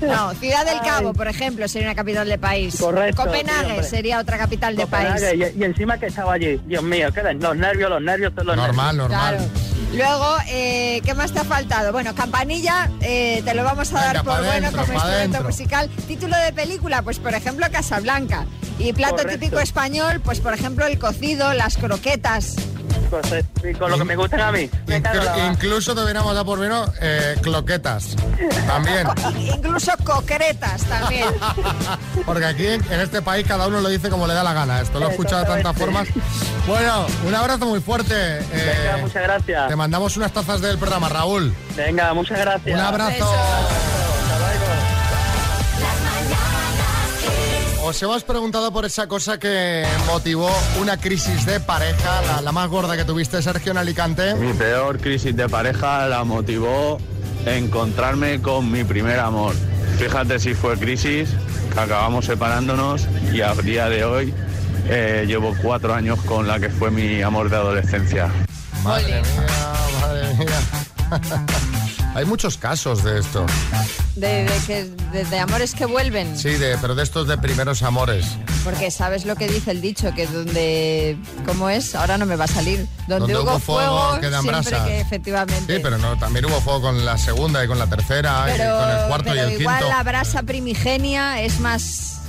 No, 0.00 0.34
Ciudad 0.34 0.64
del 0.66 0.80
Cabo, 0.80 1.12
por 1.14 1.28
ejemplo, 1.28 1.66
sería 1.68 1.88
una 1.88 1.94
capital 1.94 2.28
de 2.28 2.38
país. 2.38 2.76
Correcto, 2.78 3.24
Copenhague 3.24 3.82
sería 3.84 4.18
otra 4.20 4.38
capital 4.38 4.76
de 4.76 4.82
Copenhague, 4.84 5.38
país. 5.38 5.52
Y, 5.56 5.60
y 5.60 5.64
encima 5.64 5.98
que 5.98 6.06
estaba 6.06 6.34
allí. 6.34 6.60
Dios 6.66 6.82
mío, 6.82 7.12
quedan 7.12 7.40
los 7.40 7.56
nervios, 7.56 7.90
los 7.90 8.02
nervios, 8.02 8.32
todos 8.34 8.46
los 8.48 8.56
Normal, 8.56 8.96
normal. 8.96 9.36
Claro. 9.36 9.50
Luego, 9.94 10.36
eh, 10.48 11.00
¿qué 11.04 11.14
más 11.14 11.32
te 11.32 11.38
ha 11.38 11.44
faltado? 11.44 11.92
Bueno, 11.92 12.14
Campanilla, 12.14 12.90
eh, 13.00 13.42
te 13.44 13.54
lo 13.54 13.62
vamos 13.64 13.92
a 13.92 14.00
Venga, 14.00 14.12
dar 14.14 14.24
por 14.24 14.38
bueno 14.38 14.52
dentro, 14.52 14.70
como 14.82 14.92
instrumento 14.94 15.18
dentro. 15.20 15.44
musical. 15.44 15.90
Título 16.08 16.36
de 16.36 16.52
película, 16.52 17.02
pues 17.02 17.18
por 17.18 17.34
ejemplo 17.34 17.66
Casablanca. 17.70 18.46
Y 18.78 18.92
plato 18.92 19.16
Correcto. 19.16 19.38
típico 19.38 19.60
español, 19.60 20.20
pues 20.24 20.40
por 20.40 20.52
ejemplo 20.52 20.84
el 20.86 20.98
cocido, 20.98 21.54
las 21.54 21.76
croquetas. 21.76 22.56
Y 23.64 23.72
con 23.74 23.90
lo 23.90 23.98
que 23.98 24.04
me 24.04 24.16
gustan 24.16 24.40
a 24.40 24.52
mí. 24.52 24.68
Me 24.86 25.02
Inclu- 25.02 25.52
incluso 25.52 25.94
deberíamos 25.94 26.34
dar 26.34 26.44
por 26.44 26.58
menos 26.58 26.90
eh, 27.00 27.36
cloquetas. 27.42 28.16
También. 28.66 29.06
Incluso 29.38 29.92
concretas 30.04 30.82
también. 30.84 31.28
Porque 32.26 32.44
aquí 32.44 32.66
en, 32.66 32.82
este 33.00 33.22
país 33.22 33.46
cada 33.46 33.66
uno 33.66 33.80
lo 33.80 33.88
dice 33.88 34.10
como 34.10 34.26
le 34.26 34.34
da 34.34 34.42
la 34.42 34.52
gana. 34.52 34.80
Esto 34.80 34.98
lo 34.98 35.08
he 35.08 35.10
escuchado 35.10 35.42
de 35.44 35.46
tantas 35.46 35.76
formas. 35.76 36.08
Bueno, 36.66 37.06
un 37.26 37.34
abrazo 37.34 37.66
muy 37.66 37.80
fuerte. 37.80 38.14
eh, 38.14 38.74
Venga, 38.82 38.96
muchas 38.98 39.22
gracias. 39.22 39.68
te 39.68 39.76
mandamos 39.76 40.16
unas 40.16 40.32
tazas 40.32 40.60
del 40.60 40.78
programa, 40.78 41.08
Raúl. 41.08 41.54
Venga, 41.76 42.12
muchas 42.14 42.38
gracias. 42.38 42.74
Un 42.74 42.84
abrazo. 42.84 43.10
Besos. 43.12 43.93
Os 47.86 48.02
hemos 48.02 48.24
preguntado 48.24 48.72
por 48.72 48.86
esa 48.86 49.06
cosa 49.06 49.38
que 49.38 49.84
motivó 50.06 50.50
una 50.80 50.96
crisis 50.96 51.44
de 51.44 51.60
pareja, 51.60 52.22
la, 52.22 52.40
la 52.40 52.50
más 52.50 52.70
gorda 52.70 52.96
que 52.96 53.04
tuviste, 53.04 53.42
Sergio, 53.42 53.72
en 53.72 53.78
Alicante. 53.78 54.34
Mi 54.36 54.54
peor 54.54 54.98
crisis 54.98 55.36
de 55.36 55.46
pareja 55.50 56.08
la 56.08 56.24
motivó 56.24 56.98
encontrarme 57.44 58.40
con 58.40 58.72
mi 58.72 58.84
primer 58.84 59.20
amor. 59.20 59.54
Fíjate 59.98 60.38
si 60.38 60.54
fue 60.54 60.78
crisis, 60.78 61.28
que 61.74 61.78
acabamos 61.80 62.24
separándonos 62.24 63.06
y 63.34 63.42
a 63.42 63.52
día 63.52 63.90
de 63.90 64.04
hoy 64.06 64.34
eh, 64.88 65.26
llevo 65.26 65.54
cuatro 65.62 65.92
años 65.92 66.18
con 66.22 66.48
la 66.48 66.58
que 66.58 66.70
fue 66.70 66.90
mi 66.90 67.20
amor 67.20 67.50
de 67.50 67.56
adolescencia. 67.56 68.30
Madre 68.82 69.20
mía, 69.20 69.72
madre 70.00 70.34
mía. 70.34 71.80
Hay 72.14 72.24
muchos 72.24 72.56
casos 72.56 73.02
de 73.02 73.18
esto. 73.18 73.44
De, 74.14 74.44
de 74.44 74.58
que, 74.66 74.84
de, 74.84 75.24
de 75.24 75.38
amores 75.40 75.74
que 75.74 75.84
vuelven. 75.84 76.38
Sí, 76.38 76.50
de, 76.50 76.78
pero 76.80 76.94
de 76.94 77.02
estos 77.02 77.26
de 77.26 77.36
primeros 77.38 77.82
amores. 77.82 78.24
Porque 78.62 78.92
sabes 78.92 79.24
lo 79.24 79.34
que 79.34 79.48
dice 79.48 79.72
el 79.72 79.80
dicho, 79.80 80.14
que 80.14 80.28
donde... 80.28 81.18
¿Cómo 81.44 81.68
es? 81.68 81.96
Ahora 81.96 82.16
no 82.16 82.24
me 82.24 82.36
va 82.36 82.44
a 82.44 82.48
salir. 82.48 82.86
Donde, 83.08 83.36
hubo 83.36 83.58
fuego, 83.58 84.18
quedan 84.20 84.42
siempre 84.42 84.70
brasas. 84.70 84.86
que 84.86 85.00
efectivamente. 85.00 85.76
Sí, 85.76 85.80
pero 85.82 85.98
no, 85.98 86.16
también 86.16 86.44
hubo 86.44 86.60
fuego 86.60 86.82
con 86.82 87.04
la 87.04 87.18
segunda 87.18 87.64
y 87.64 87.66
con 87.66 87.78
la 87.80 87.88
tercera 87.88 88.46
y 88.46 88.58
con 88.58 88.90
el 88.90 89.08
cuarto 89.08 89.28
y 89.30 89.32
pero 89.32 89.48
el 89.48 89.60
igual 89.60 89.78
quinto. 89.78 89.92
la 89.92 90.02
brasa 90.04 90.42
primigenia 90.44 91.42
es 91.42 91.58
más 91.58 92.20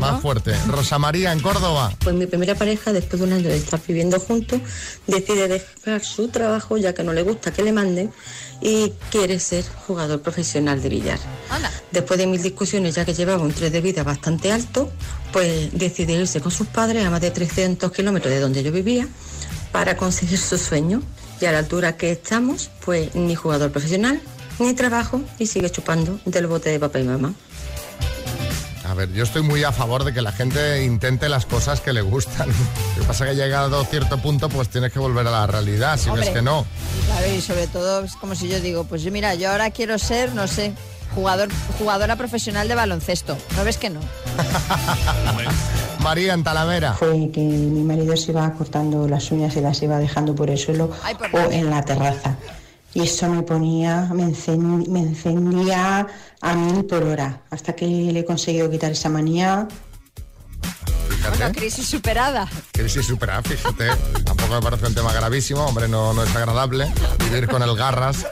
Más 0.00 0.20
fuerte. 0.20 0.54
Rosa 0.66 0.98
María 0.98 1.32
en 1.32 1.40
Córdoba. 1.40 1.92
Pues 2.00 2.14
mi 2.14 2.26
primera 2.26 2.54
pareja, 2.54 2.92
después 2.92 3.20
de 3.20 3.26
un 3.26 3.32
año 3.32 3.48
de 3.48 3.56
estar 3.56 3.80
viviendo 3.86 4.18
juntos, 4.18 4.60
decide 5.06 5.48
dejar 5.48 6.04
su 6.04 6.28
trabajo 6.28 6.76
ya 6.76 6.94
que 6.94 7.02
no 7.02 7.12
le 7.12 7.22
gusta 7.22 7.52
que 7.52 7.62
le 7.62 7.72
manden 7.72 8.12
y 8.60 8.92
quiere 9.10 9.38
ser 9.38 9.64
jugador 9.86 10.22
profesional 10.22 10.82
de 10.82 10.88
billar. 10.88 11.18
Anda. 11.50 11.70
Después 11.92 12.18
de 12.18 12.26
mil 12.26 12.42
discusiones, 12.42 12.94
ya 12.94 13.04
que 13.04 13.14
llevaba 13.14 13.42
un 13.42 13.52
tren 13.52 13.72
de 13.72 13.80
vida 13.80 14.02
bastante 14.02 14.52
alto, 14.52 14.90
pues 15.32 15.70
decide 15.72 16.14
irse 16.14 16.40
con 16.40 16.50
sus 16.50 16.66
padres 16.66 17.04
a 17.04 17.10
más 17.10 17.20
de 17.20 17.30
300 17.30 17.92
kilómetros 17.92 18.32
de 18.32 18.40
donde 18.40 18.62
yo 18.62 18.72
vivía 18.72 19.06
para 19.72 19.96
conseguir 19.96 20.38
su 20.38 20.58
sueño. 20.58 21.02
Y 21.40 21.44
a 21.44 21.52
la 21.52 21.58
altura 21.58 21.98
que 21.98 22.10
estamos, 22.12 22.70
pues 22.84 23.14
ni 23.14 23.34
jugador 23.34 23.70
profesional, 23.70 24.20
ni 24.58 24.72
trabajo 24.72 25.20
y 25.38 25.46
sigue 25.46 25.70
chupando 25.70 26.18
del 26.24 26.46
bote 26.46 26.70
de 26.70 26.80
papá 26.80 26.98
y 26.98 27.04
mamá. 27.04 27.34
A 28.96 29.00
ver, 29.00 29.12
yo 29.12 29.24
estoy 29.24 29.42
muy 29.42 29.62
a 29.62 29.72
favor 29.72 30.04
de 30.04 30.14
que 30.14 30.22
la 30.22 30.32
gente 30.32 30.82
intente 30.82 31.28
las 31.28 31.44
cosas 31.44 31.82
que 31.82 31.92
le 31.92 32.00
gustan. 32.00 32.48
Lo 32.96 33.02
que 33.02 33.06
pasa 33.06 33.24
es 33.26 33.30
que 33.32 33.36
llegado 33.36 33.78
a 33.78 33.84
cierto 33.84 34.16
punto, 34.16 34.48
pues 34.48 34.70
tienes 34.70 34.90
que 34.90 34.98
volver 34.98 35.26
a 35.26 35.30
la 35.30 35.46
realidad, 35.46 35.98
si 35.98 36.08
Hombre. 36.08 36.24
ves 36.24 36.34
que 36.34 36.40
no. 36.40 36.64
Claro, 37.04 37.26
y 37.34 37.42
sobre 37.42 37.66
todo, 37.66 38.04
es 38.04 38.16
como 38.16 38.34
si 38.34 38.48
yo 38.48 38.58
digo, 38.58 38.84
pues 38.84 39.02
yo, 39.02 39.12
mira, 39.12 39.34
yo 39.34 39.50
ahora 39.50 39.70
quiero 39.70 39.98
ser, 39.98 40.34
no 40.34 40.48
sé, 40.48 40.72
jugador, 41.14 41.50
jugadora 41.78 42.16
profesional 42.16 42.68
de 42.68 42.74
baloncesto. 42.74 43.36
¿No 43.54 43.64
ves 43.64 43.76
que 43.76 43.90
no? 43.90 44.00
María 46.00 46.32
en 46.32 46.42
Talavera. 46.42 46.94
fue 46.94 47.30
que 47.30 47.40
mi 47.40 47.82
marido 47.82 48.16
se 48.16 48.30
iba 48.30 48.50
cortando 48.54 49.06
las 49.06 49.30
uñas 49.30 49.54
y 49.56 49.60
las 49.60 49.82
iba 49.82 49.98
dejando 49.98 50.34
por 50.34 50.48
el 50.48 50.56
suelo 50.56 50.90
Ay, 51.02 51.16
por 51.16 51.28
o 51.34 51.50
en 51.50 51.68
la 51.68 51.84
terraza. 51.84 52.36
Y 52.96 53.02
eso 53.02 53.28
me 53.28 53.42
ponía, 53.42 54.08
me, 54.14 54.22
encen- 54.24 54.88
me 54.88 55.00
encendía 55.00 56.06
a 56.40 56.54
mil 56.54 56.82
por 56.86 57.02
hora, 57.02 57.42
hasta 57.50 57.74
que 57.74 57.86
le 57.86 58.20
he 58.20 58.24
conseguido 58.24 58.70
quitar 58.70 58.90
esa 58.92 59.10
manía. 59.10 59.68
Fíjate. 61.10 61.36
Bueno, 61.38 61.54
crisis 61.54 61.86
superada. 61.86 62.48
Crisis 62.72 63.04
superada, 63.04 63.42
fíjate. 63.42 63.88
Tampoco 64.24 64.54
me 64.54 64.62
parece 64.62 64.86
un 64.86 64.94
tema 64.94 65.12
gravísimo, 65.12 65.66
hombre, 65.66 65.88
no, 65.88 66.14
no 66.14 66.22
es 66.22 66.34
agradable 66.34 66.90
vivir 67.18 67.48
con 67.48 67.62
el 67.62 67.76
garras. 67.76 68.26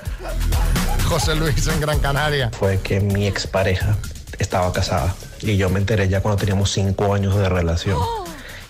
José 1.11 1.35
Luis 1.35 1.67
en 1.67 1.79
Gran 1.81 1.99
Canaria. 1.99 2.51
fue 2.59 2.81
que 2.81 3.01
mi 3.01 3.27
expareja 3.27 3.99
estaba 4.39 4.73
casada 4.73 5.15
y 5.43 5.59
yo 5.59 5.69
me 5.69 5.79
enteré 5.79 6.09
ya 6.09 6.23
cuando 6.23 6.39
teníamos 6.39 6.73
cinco 6.73 7.13
años 7.13 7.37
de 7.37 7.51
relación. 7.51 7.99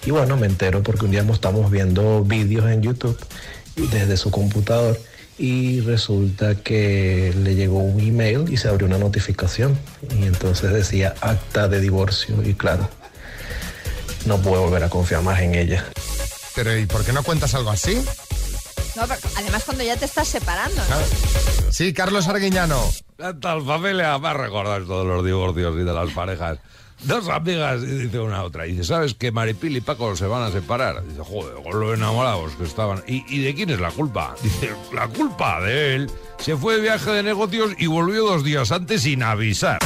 Y 0.04 0.10
bueno, 0.10 0.36
me 0.36 0.48
entero 0.48 0.82
porque 0.82 1.04
un 1.04 1.12
día 1.12 1.24
estamos 1.30 1.70
viendo 1.70 2.24
vídeos 2.24 2.66
en 2.68 2.82
YouTube 2.82 3.16
desde 3.76 4.16
su 4.16 4.32
computador 4.32 4.98
y 5.38 5.80
resulta 5.80 6.54
que 6.54 7.34
le 7.36 7.54
llegó 7.54 7.78
un 7.78 8.00
email 8.00 8.52
y 8.52 8.56
se 8.56 8.68
abrió 8.68 8.86
una 8.86 8.98
notificación 8.98 9.78
y 10.18 10.24
entonces 10.24 10.72
decía 10.72 11.14
acta 11.20 11.68
de 11.68 11.80
divorcio 11.80 12.42
y 12.42 12.54
claro, 12.54 12.88
no 14.26 14.40
puedo 14.40 14.62
volver 14.62 14.84
a 14.84 14.88
confiar 14.88 15.22
más 15.22 15.40
en 15.40 15.54
ella. 15.54 15.84
Pero 16.54 16.76
¿y 16.76 16.86
por 16.86 17.04
qué 17.04 17.12
no 17.12 17.22
cuentas 17.22 17.54
algo 17.54 17.70
así? 17.70 17.96
No, 18.96 19.08
pero 19.08 19.20
además 19.36 19.64
cuando 19.64 19.82
ya 19.82 19.96
te 19.96 20.04
estás 20.04 20.28
separando. 20.28 20.80
Sí, 21.70 21.92
Carlos 21.92 22.28
Arguiñano. 22.28 22.80
Tal 23.40 23.64
familia 23.64 24.16
va 24.18 24.30
a 24.30 24.34
recordar 24.34 24.84
todos 24.84 25.06
los 25.06 25.24
divorcios 25.24 25.74
y 25.74 25.84
de 25.84 25.92
las 25.92 26.10
parejas. 26.10 26.58
Dos 27.04 27.28
amigas, 27.28 27.82
dice 27.82 28.18
una 28.18 28.38
a 28.38 28.44
otra, 28.44 28.66
y 28.66 28.72
dice, 28.72 28.84
¿sabes 28.84 29.12
que 29.12 29.30
Maripil 29.30 29.76
y 29.76 29.82
Paco 29.82 30.16
se 30.16 30.26
van 30.26 30.42
a 30.42 30.50
separar? 30.50 31.06
Dice, 31.06 31.20
joder, 31.22 31.62
con 31.62 31.78
lo 31.78 31.92
enamorados 31.92 32.52
que 32.54 32.64
estaban. 32.64 33.02
¿Y, 33.06 33.24
y 33.28 33.42
de 33.42 33.54
quién 33.54 33.68
es 33.68 33.78
la 33.78 33.90
culpa? 33.90 34.34
Dice, 34.42 34.72
la 34.94 35.08
culpa 35.08 35.60
de 35.60 35.96
él. 35.96 36.10
Se 36.38 36.56
fue 36.56 36.76
de 36.76 36.80
viaje 36.80 37.10
de 37.10 37.22
negocios 37.22 37.72
y 37.78 37.86
volvió 37.86 38.24
dos 38.24 38.42
días 38.42 38.72
antes 38.72 39.02
sin 39.02 39.22
avisar. 39.22 39.78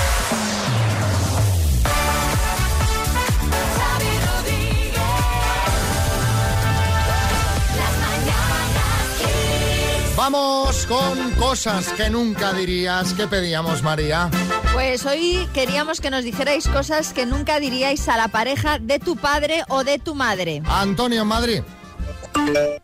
Vamos 10.17 10.87
con 10.87 11.31
cosas 11.33 11.89
que 11.95 12.11
nunca 12.11 12.53
dirías. 12.53 13.15
¿Qué 13.15 13.27
pedíamos, 13.27 13.83
María? 13.83 14.31
Pues 14.73 15.05
hoy 15.07 15.49
queríamos 15.53 16.01
que 16.01 16.11
nos 16.11 16.25
dijerais 16.25 16.67
cosas 16.69 17.13
que 17.13 17.27
nunca 17.27 17.59
diríais 17.59 18.09
a 18.09 18.17
la 18.17 18.29
pareja 18.29 18.79
de 18.79 18.99
tu 18.99 19.17
padre 19.17 19.63
o 19.69 19.83
de 19.85 19.99
tu 19.99 20.15
madre. 20.15 20.63
Antonio 20.67 21.23
en 21.23 21.29
Madrid. 21.29 21.63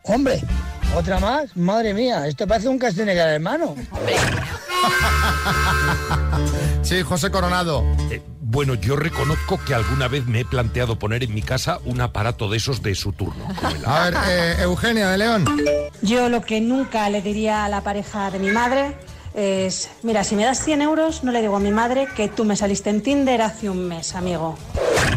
Hombre, 0.02 0.42
otra 0.96 1.20
más. 1.20 1.56
Madre 1.56 1.94
mía, 1.94 2.26
esto 2.26 2.46
parece 2.46 2.68
un 2.68 2.78
Castanegar 2.78 3.28
hermano. 3.28 3.74
Sí, 6.82 7.00
José 7.00 7.30
Coronado. 7.30 7.82
Eh, 8.10 8.20
bueno, 8.40 8.74
yo 8.74 8.94
reconozco 8.94 9.58
que 9.64 9.72
alguna 9.74 10.06
vez 10.06 10.26
me 10.26 10.40
he 10.40 10.44
planteado 10.44 10.98
poner 10.98 11.24
en 11.24 11.32
mi 11.32 11.40
casa 11.40 11.78
un 11.86 12.02
aparato 12.02 12.50
de 12.50 12.58
esos 12.58 12.82
de 12.82 12.94
su 12.94 13.12
turno. 13.12 13.48
el- 13.74 13.86
A 13.86 14.04
ver, 14.10 14.14
eh, 14.28 14.56
Eugenia 14.60 15.08
de 15.08 15.16
León. 15.18 15.46
Yo 16.02 16.28
lo 16.28 16.42
que 16.42 16.60
nunca 16.60 17.08
le 17.08 17.22
diría 17.22 17.64
a 17.64 17.70
la 17.70 17.80
pareja 17.82 18.30
de 18.30 18.38
mi 18.38 18.50
madre 18.50 18.98
es, 19.34 19.90
mira, 20.02 20.22
si 20.22 20.36
me 20.36 20.44
das 20.44 20.64
100 20.64 20.82
euros, 20.82 21.24
no 21.24 21.32
le 21.32 21.40
digo 21.40 21.56
a 21.56 21.60
mi 21.60 21.72
madre 21.72 22.06
que 22.16 22.28
tú 22.28 22.44
me 22.44 22.56
saliste 22.56 22.90
en 22.90 23.02
Tinder 23.02 23.42
hace 23.42 23.68
un 23.68 23.88
mes, 23.88 24.14
amigo. 24.14 24.56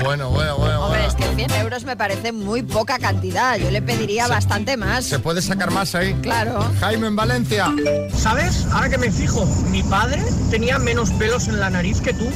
Bueno, 0.03 0.29
bueno, 0.29 0.57
bueno. 0.57 0.86
Hombre, 0.86 1.01
bueno. 1.01 1.07
es 1.07 1.15
que 1.15 1.36
100 1.36 1.51
euros 1.62 1.83
me 1.83 1.95
parece 1.95 2.31
muy 2.31 2.63
poca 2.63 3.00
cantidad. 3.00 3.57
Yo 3.57 3.71
le 3.71 3.81
pediría 3.81 4.27
bastante 4.27 4.75
más. 4.75 5.05
¿Se 5.05 5.19
puede 5.19 5.41
sacar 5.41 5.71
más 5.71 5.95
ahí? 5.95 6.13
Claro. 6.15 6.71
Jaime 6.79 7.07
en 7.07 7.15
Valencia. 7.15 7.71
¿Sabes? 8.15 8.65
Ahora 8.71 8.89
que 8.89 8.97
me 8.97 9.12
fijo, 9.12 9.45
mi 9.69 9.83
padre 9.83 10.24
tenía 10.50 10.79
menos 10.79 11.12
pelos 11.12 11.47
en 11.47 11.59
la 11.59 11.69
nariz 11.69 12.01
que 12.01 12.13
tú. 12.13 12.27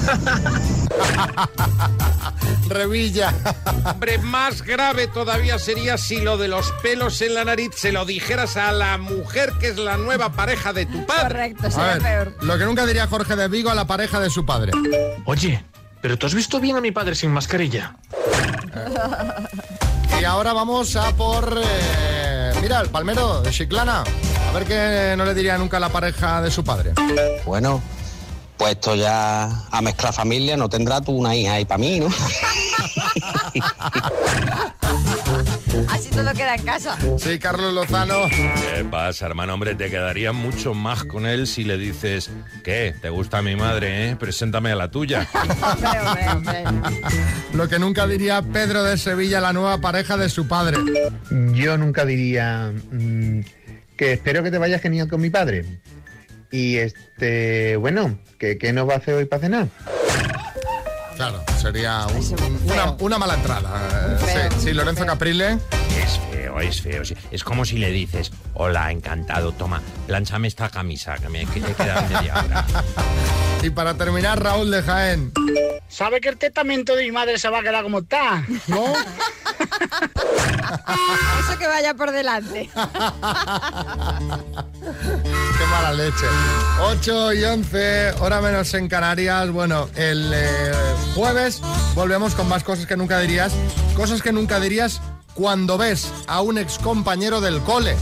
Revilla. 2.68 3.32
Hombre, 3.84 4.18
más 4.18 4.62
grave 4.62 5.06
todavía 5.08 5.58
sería 5.58 5.98
si 5.98 6.20
lo 6.20 6.36
de 6.38 6.48
los 6.48 6.70
pelos 6.82 7.20
en 7.22 7.34
la 7.34 7.44
nariz 7.44 7.70
se 7.76 7.92
lo 7.92 8.04
dijeras 8.04 8.56
a 8.56 8.72
la 8.72 8.98
mujer 8.98 9.52
que 9.60 9.68
es 9.68 9.76
la 9.76 9.96
nueva 9.96 10.32
pareja 10.32 10.72
de 10.72 10.86
tu 10.86 11.04
padre. 11.06 11.28
Correcto, 11.54 11.66
A 11.66 11.70
sería 11.70 11.94
ver, 11.94 12.02
peor. 12.02 12.34
lo 12.44 12.58
que 12.58 12.64
nunca 12.64 12.86
diría 12.86 13.06
Jorge 13.08 13.36
de 13.36 13.48
Vigo 13.48 13.70
a 13.70 13.74
la 13.74 13.86
pareja 13.86 14.20
de 14.20 14.30
su 14.30 14.46
padre. 14.46 14.72
Oye, 15.24 15.64
¿pero 16.00 16.16
tú 16.16 16.26
has 16.26 16.34
visto 16.34 16.60
bien 16.60 16.76
a 16.76 16.80
mi 16.80 16.92
padre 16.92 17.14
sin 17.14 17.30
mascarilla? 17.32 17.96
Y 20.20 20.24
ahora 20.24 20.52
vamos 20.52 20.96
a 20.96 21.16
por... 21.16 21.58
eh, 21.64 22.52
mira, 22.60 22.80
el 22.82 22.90
palmero 22.90 23.40
de 23.40 23.50
Chiclana. 23.50 24.02
A 24.02 24.52
ver 24.52 24.64
qué 24.66 25.14
no 25.16 25.24
le 25.24 25.32
diría 25.32 25.56
nunca 25.56 25.78
a 25.78 25.80
la 25.80 25.88
pareja 25.88 26.42
de 26.42 26.50
su 26.50 26.62
padre. 26.62 26.92
Bueno, 27.46 27.82
puesto 28.60 28.94
ya 28.94 29.48
a 29.70 29.80
mezclar 29.80 30.12
familia, 30.12 30.54
no 30.54 30.68
tendrá 30.68 31.00
tú 31.00 31.12
una 31.12 31.34
hija 31.34 31.54
ahí 31.54 31.64
para 31.64 31.78
mí, 31.78 31.98
¿no? 31.98 32.08
Así 35.88 36.10
todo 36.10 36.30
queda 36.34 36.56
en 36.56 36.62
casa. 36.64 36.98
Sí, 37.16 37.38
Carlos 37.38 37.72
Lozano. 37.72 38.28
¿Qué 38.28 38.84
pasa, 38.90 39.24
hermano? 39.24 39.54
Hombre, 39.54 39.74
te 39.76 39.88
quedaría 39.88 40.32
mucho 40.32 40.74
más 40.74 41.04
con 41.04 41.24
él 41.24 41.46
si 41.46 41.64
le 41.64 41.78
dices, 41.78 42.30
¿qué? 42.62 42.94
¿Te 43.00 43.08
gusta 43.08 43.40
mi 43.40 43.56
madre, 43.56 44.10
eh? 44.10 44.16
Preséntame 44.16 44.72
a 44.72 44.76
la 44.76 44.90
tuya. 44.90 45.26
Hombre, 45.62 46.28
hombre, 46.28 46.66
hombre. 46.66 47.00
Lo 47.54 47.66
que 47.66 47.78
nunca 47.78 48.06
diría 48.06 48.42
Pedro 48.42 48.82
de 48.82 48.98
Sevilla 48.98 49.40
la 49.40 49.54
nueva 49.54 49.78
pareja 49.78 50.18
de 50.18 50.28
su 50.28 50.46
padre. 50.46 50.76
Yo 51.54 51.78
nunca 51.78 52.04
diría 52.04 52.74
mm, 52.92 53.40
que 53.96 54.12
espero 54.12 54.42
que 54.42 54.50
te 54.50 54.58
vayas 54.58 54.82
genial 54.82 55.08
con 55.08 55.22
mi 55.22 55.30
padre. 55.30 55.64
Y 56.52 56.76
este, 56.78 57.76
bueno, 57.76 58.18
¿qué, 58.38 58.58
qué 58.58 58.72
nos 58.72 58.88
va 58.88 58.94
a 58.94 58.96
hacer 58.98 59.14
hoy 59.14 59.24
para 59.24 59.42
cenar? 59.42 59.68
Claro, 61.16 61.42
sería 61.60 62.06
un- 62.06 62.16
Es 62.16 62.30
un 62.30 62.60
una, 62.72 62.90
una 62.98 63.18
mala 63.18 63.34
entrada. 63.34 64.16
Eh, 64.20 64.24
Feo, 64.24 64.50
sí, 64.52 64.60
sí, 64.68 64.72
Lorenzo 64.72 65.02
feo. 65.04 65.12
Caprile. 65.12 65.58
Es 66.02 66.18
feo, 66.30 66.60
es 66.60 66.80
feo. 66.80 67.04
sí. 67.04 67.14
Es 67.30 67.44
como 67.44 67.64
si 67.66 67.76
le 67.76 67.90
dices, 67.90 68.32
hola, 68.54 68.90
encantado, 68.90 69.52
toma, 69.52 69.82
planchame 70.06 70.48
esta 70.48 70.70
camisa, 70.70 71.16
que 71.18 71.28
me 71.28 71.44
queda 71.46 72.00
media 72.10 72.42
hora. 72.44 72.64
Y 73.62 73.68
para 73.70 73.94
terminar, 73.94 74.42
Raúl 74.42 74.70
de 74.70 74.82
Jaén. 74.82 75.32
¿Sabe 75.88 76.20
que 76.22 76.30
el 76.30 76.38
testamento 76.38 76.96
de 76.96 77.04
mi 77.04 77.12
madre 77.12 77.38
se 77.38 77.50
va 77.50 77.58
a 77.58 77.62
quedar 77.62 77.82
como 77.82 77.98
está? 77.98 78.42
¿No? 78.68 78.84
Eso 81.40 81.58
que 81.58 81.66
vaya 81.66 81.92
por 81.94 82.10
delante. 82.12 82.70
Mala 85.70 85.92
leche. 85.92 86.26
8 86.80 87.34
y 87.34 87.44
11, 87.44 88.12
hora 88.20 88.40
menos 88.40 88.74
en 88.74 88.88
Canarias. 88.88 89.50
Bueno, 89.50 89.88
el 89.94 90.32
eh, 90.34 90.72
jueves 91.14 91.62
volvemos 91.94 92.34
con 92.34 92.48
más 92.48 92.64
cosas 92.64 92.86
que 92.86 92.96
nunca 92.96 93.20
dirías. 93.20 93.52
Cosas 93.94 94.22
que 94.22 94.32
nunca 94.32 94.58
dirías 94.58 95.00
cuando 95.34 95.78
ves 95.78 96.10
a 96.26 96.40
un 96.40 96.58
ex 96.58 96.78
compañero 96.78 97.40
del 97.40 97.60
cole. 97.60 97.96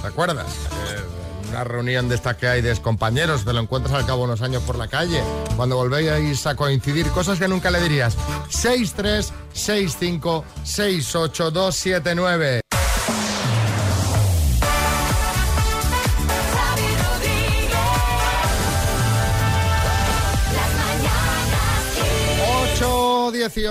¿Te 0.00 0.06
acuerdas? 0.06 0.46
Eh, 0.46 1.00
una 1.48 1.64
reunión 1.64 2.08
de 2.08 2.16
estas 2.16 2.36
que 2.36 2.48
hay 2.48 2.60
de 2.60 2.76
compañeros, 2.76 3.44
te 3.44 3.52
lo 3.52 3.60
encuentras 3.60 3.94
al 3.94 4.04
cabo 4.04 4.18
de 4.18 4.24
unos 4.24 4.42
años 4.42 4.62
por 4.62 4.76
la 4.76 4.88
calle. 4.88 5.22
Cuando 5.56 5.76
volvéis 5.76 6.46
a 6.46 6.54
coincidir, 6.54 7.08
cosas 7.08 7.38
que 7.38 7.48
nunca 7.48 7.70
le 7.70 7.80
dirías. 7.80 8.16
6, 8.50 8.94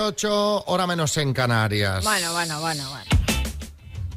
8, 0.06 0.28
18, 0.28 0.64
hora 0.66 0.86
menos 0.86 1.16
en 1.16 1.32
Canarias. 1.32 2.04
Bueno, 2.04 2.32
bueno, 2.32 2.60
bueno, 2.60 2.88
bueno. 2.90 3.04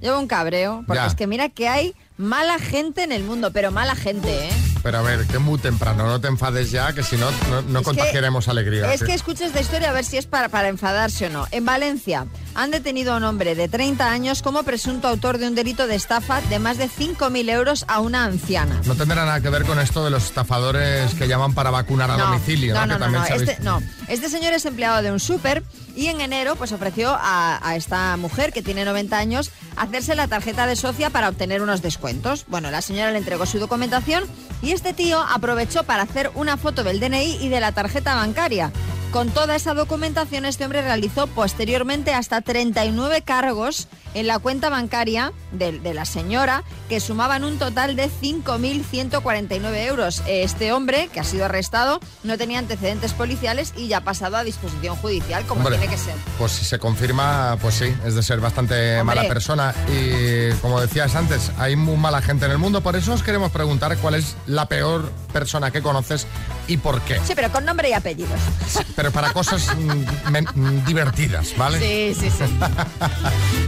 Llevo 0.01 0.19
un 0.19 0.27
cabreo, 0.27 0.83
porque 0.87 1.01
Ya. 1.01 1.07
es 1.07 1.15
que 1.15 1.27
mira 1.27 1.49
que 1.49 1.67
hay 1.67 1.95
mala 2.19 2.59
gente 2.59 3.01
en 3.03 3.13
el 3.13 3.23
mundo, 3.23 3.51
pero 3.51 3.71
mala 3.71 3.95
gente, 3.95 4.47
¿eh? 4.49 4.51
Pero 4.83 4.97
a 4.99 5.01
ver, 5.01 5.25
que 5.25 5.39
muy 5.39 5.57
temprano, 5.57 6.05
no 6.05 6.19
te 6.21 6.27
enfades 6.27 6.69
ya, 6.71 6.91
que 6.93 7.01
si 7.01 7.15
no, 7.17 7.31
no, 7.49 7.61
no 7.61 7.79
Es 7.79 7.83
que- 7.83 7.83
contagiaremos 7.83 8.47
alegría. 8.49 8.93
Es 8.93 8.99
¿sí? 8.99 9.05
que 9.05 9.13
escuches 9.13 9.47
esta 9.47 9.61
historia 9.61 9.89
a 9.89 9.93
ver 9.93 10.03
si 10.05 10.17
es 10.17 10.25
para, 10.25 10.49
para 10.49 10.67
enfadarse 10.67 11.27
o 11.27 11.29
no. 11.29 11.47
En 11.51 11.63
Valencia 11.65 12.27
han 12.55 12.71
detenido 12.71 13.13
a 13.13 13.17
un 13.17 13.23
hombre 13.23 13.55
de 13.55 13.67
30 13.69 14.09
años 14.11 14.41
como 14.41 14.63
presunto 14.63 15.07
autor 15.07 15.37
de 15.37 15.47
un 15.47 15.55
delito 15.55 15.87
de 15.87 15.95
estafa 15.95 16.41
de 16.41 16.59
más 16.59 16.77
de 16.77 16.89
5.000 16.89 17.49
euros 17.49 17.85
a 17.87 17.99
una 18.01 18.25
anciana. 18.25 18.81
No 18.85 18.95
tendrá 18.95 19.25
nada 19.25 19.39
que 19.39 19.49
ver 19.49 19.63
con 19.63 19.79
esto 19.79 20.03
de 20.03 20.11
los 20.11 20.25
estafadores 20.25 21.13
que 21.15 21.27
llaman 21.27 21.53
para 21.53 21.71
vacunar 21.71 22.11
a 22.11 22.17
domicilio, 22.17 22.73
¿no? 22.73 22.81
no, 22.85 22.99
no, 22.99 23.05
que 23.07 23.11
también 23.13 23.49
Este, 23.49 23.63
no. 23.63 23.81
Este 24.09 24.29
señor 24.29 24.53
es 24.53 24.65
empleado 24.65 25.01
de 25.01 25.11
un 25.11 25.19
súper 25.21 25.63
y 25.95 26.07
en 26.07 26.19
enero 26.21 26.55
pues 26.55 26.71
ofreció 26.73 27.11
a, 27.11 27.59
a 27.67 27.75
esta 27.75 28.15
mujer 28.17 28.51
que 28.53 28.61
tiene 28.61 28.85
90 28.85 29.17
años 29.17 29.51
hacerse 29.75 30.15
la 30.15 30.27
tarjeta 30.27 30.67
de 30.67 30.75
socia 30.75 31.09
para 31.09 31.29
obtener 31.29 31.61
unos 31.61 31.81
descuentos. 31.81 32.08
Bueno, 32.47 32.71
la 32.71 32.81
señora 32.81 33.11
le 33.11 33.19
entregó 33.19 33.45
su 33.45 33.59
documentación 33.59 34.23
y 34.61 34.71
este 34.71 34.93
tío 34.93 35.19
aprovechó 35.21 35.83
para 35.83 36.03
hacer 36.03 36.31
una 36.35 36.57
foto 36.57 36.83
del 36.83 36.99
DNI 36.99 37.37
y 37.39 37.49
de 37.49 37.59
la 37.59 37.71
tarjeta 37.71 38.15
bancaria. 38.15 38.71
Con 39.11 39.31
toda 39.31 39.55
esa 39.55 39.73
documentación 39.73 40.45
este 40.45 40.65
hombre 40.65 40.83
realizó 40.83 41.25
posteriormente 41.25 42.13
hasta 42.13 42.41
39 42.41 43.23
cargos 43.23 43.87
en 44.13 44.27
la 44.27 44.39
cuenta 44.39 44.69
bancaria 44.69 45.33
de, 45.51 45.79
de 45.79 45.93
la 45.93 46.05
señora, 46.05 46.63
que 46.89 46.99
sumaban 46.99 47.43
un 47.43 47.57
total 47.57 47.95
de 47.95 48.09
5.149 48.09 49.87
euros. 49.87 50.23
Este 50.27 50.71
hombre, 50.71 51.09
que 51.11 51.19
ha 51.19 51.23
sido 51.23 51.45
arrestado, 51.45 51.99
no 52.23 52.37
tenía 52.37 52.59
antecedentes 52.59 53.13
policiales 53.13 53.73
y 53.75 53.87
ya 53.87 53.97
ha 53.97 54.03
pasado 54.03 54.37
a 54.37 54.43
disposición 54.43 54.95
judicial, 54.95 55.43
como 55.45 55.61
Hombre, 55.61 55.77
tiene 55.77 55.93
que 55.93 55.99
ser. 55.99 56.15
Pues 56.37 56.51
si 56.53 56.65
se 56.65 56.79
confirma, 56.79 57.57
pues 57.61 57.75
sí, 57.75 57.93
es 58.05 58.15
de 58.15 58.23
ser 58.23 58.39
bastante 58.39 58.99
Hombre. 58.99 59.15
mala 59.15 59.27
persona. 59.27 59.73
Y 59.87 60.51
como 60.61 60.81
decías 60.81 61.15
antes, 61.15 61.51
hay 61.57 61.75
muy 61.75 61.97
mala 61.97 62.21
gente 62.21 62.45
en 62.45 62.51
el 62.51 62.57
mundo, 62.57 62.81
por 62.81 62.95
eso 62.95 63.13
os 63.13 63.23
queremos 63.23 63.51
preguntar 63.51 63.97
cuál 63.97 64.15
es 64.15 64.35
la 64.47 64.67
peor 64.67 65.11
persona 65.33 65.71
que 65.71 65.81
conoces 65.81 66.25
y 66.67 66.77
por 66.77 67.01
qué. 67.01 67.19
Sí, 67.25 67.33
pero 67.35 67.51
con 67.51 67.65
nombre 67.65 67.89
y 67.89 67.93
apellidos. 67.93 68.39
Pero 68.99 69.13
para 69.13 69.31
cosas 69.31 69.65
mm, 69.77 70.59
mm, 70.59 70.85
divertidas, 70.85 71.55
¿vale? 71.55 71.79
Sí, 71.79 72.19
sí, 72.19 72.29
sí. 72.29 72.43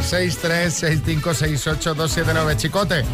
6, 0.01 0.37
3, 0.41 0.73
6, 0.73 1.01
5, 1.05 1.33
6, 1.33 1.67
8, 1.67 1.93
2, 1.93 2.11
7, 2.11 2.31
9. 2.33 2.57
Chicote. 2.57 3.05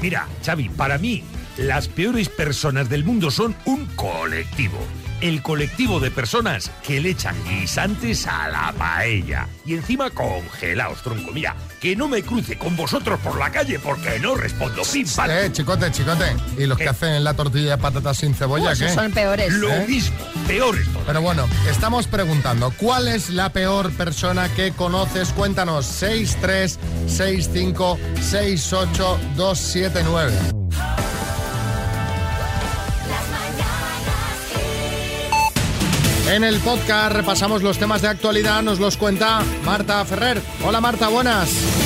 Mira, 0.00 0.26
Xavi, 0.42 0.70
para 0.70 0.96
mí, 0.96 1.22
las 1.58 1.88
peores 1.88 2.30
personas 2.30 2.88
del 2.88 3.04
mundo 3.04 3.30
son 3.30 3.54
un 3.66 3.84
colectivo. 3.94 4.78
El 5.20 5.42
colectivo 5.42 6.00
de 6.00 6.10
personas 6.10 6.70
que 6.86 7.00
le 7.00 7.10
echan 7.10 7.36
guisantes 7.44 8.26
a 8.26 8.48
la 8.48 8.72
paella. 8.76 9.48
Y 9.64 9.74
encima 9.74 10.10
congelaos, 10.10 11.02
tronco. 11.02 11.32
Mira, 11.32 11.56
que 11.80 11.96
no 11.96 12.08
me 12.08 12.22
cruce 12.22 12.58
con 12.58 12.76
vosotros 12.76 13.18
por 13.20 13.38
la 13.38 13.50
calle 13.50 13.78
porque 13.78 14.18
no 14.18 14.34
respondo. 14.34 14.82
Pim, 14.92 15.06
pam. 15.08 15.30
Eh, 15.30 15.50
chicote, 15.52 15.90
chicote. 15.90 16.36
¿Y 16.58 16.66
los 16.66 16.78
que 16.78 16.88
hacen 16.88 17.24
la 17.24 17.34
tortilla 17.34 17.70
de 17.70 17.78
patatas 17.78 18.18
sin 18.18 18.34
cebolla, 18.34 18.72
esos 18.72 18.88
qué? 18.88 18.94
son 18.94 19.12
peores. 19.12 19.52
Lo 19.52 19.70
¿Eh? 19.70 19.86
mismo, 19.88 20.16
peores 20.46 20.84
todavía. 20.86 21.06
Pero 21.06 21.22
bueno, 21.22 21.48
estamos 21.68 22.06
preguntando, 22.06 22.72
¿cuál 22.76 23.08
es 23.08 23.30
la 23.30 23.50
peor 23.50 23.90
persona 23.92 24.48
que 24.50 24.72
conoces? 24.72 25.30
Cuéntanos, 25.30 25.86
6, 25.86 26.36
En 36.28 36.42
el 36.42 36.58
podcast 36.58 37.12
repasamos 37.12 37.62
los 37.62 37.78
temas 37.78 38.02
de 38.02 38.08
actualidad, 38.08 38.60
nos 38.62 38.80
los 38.80 38.96
cuenta 38.96 39.42
Marta 39.64 40.04
Ferrer. 40.04 40.42
Hola 40.64 40.80
Marta, 40.80 41.08
buenas. 41.08 41.85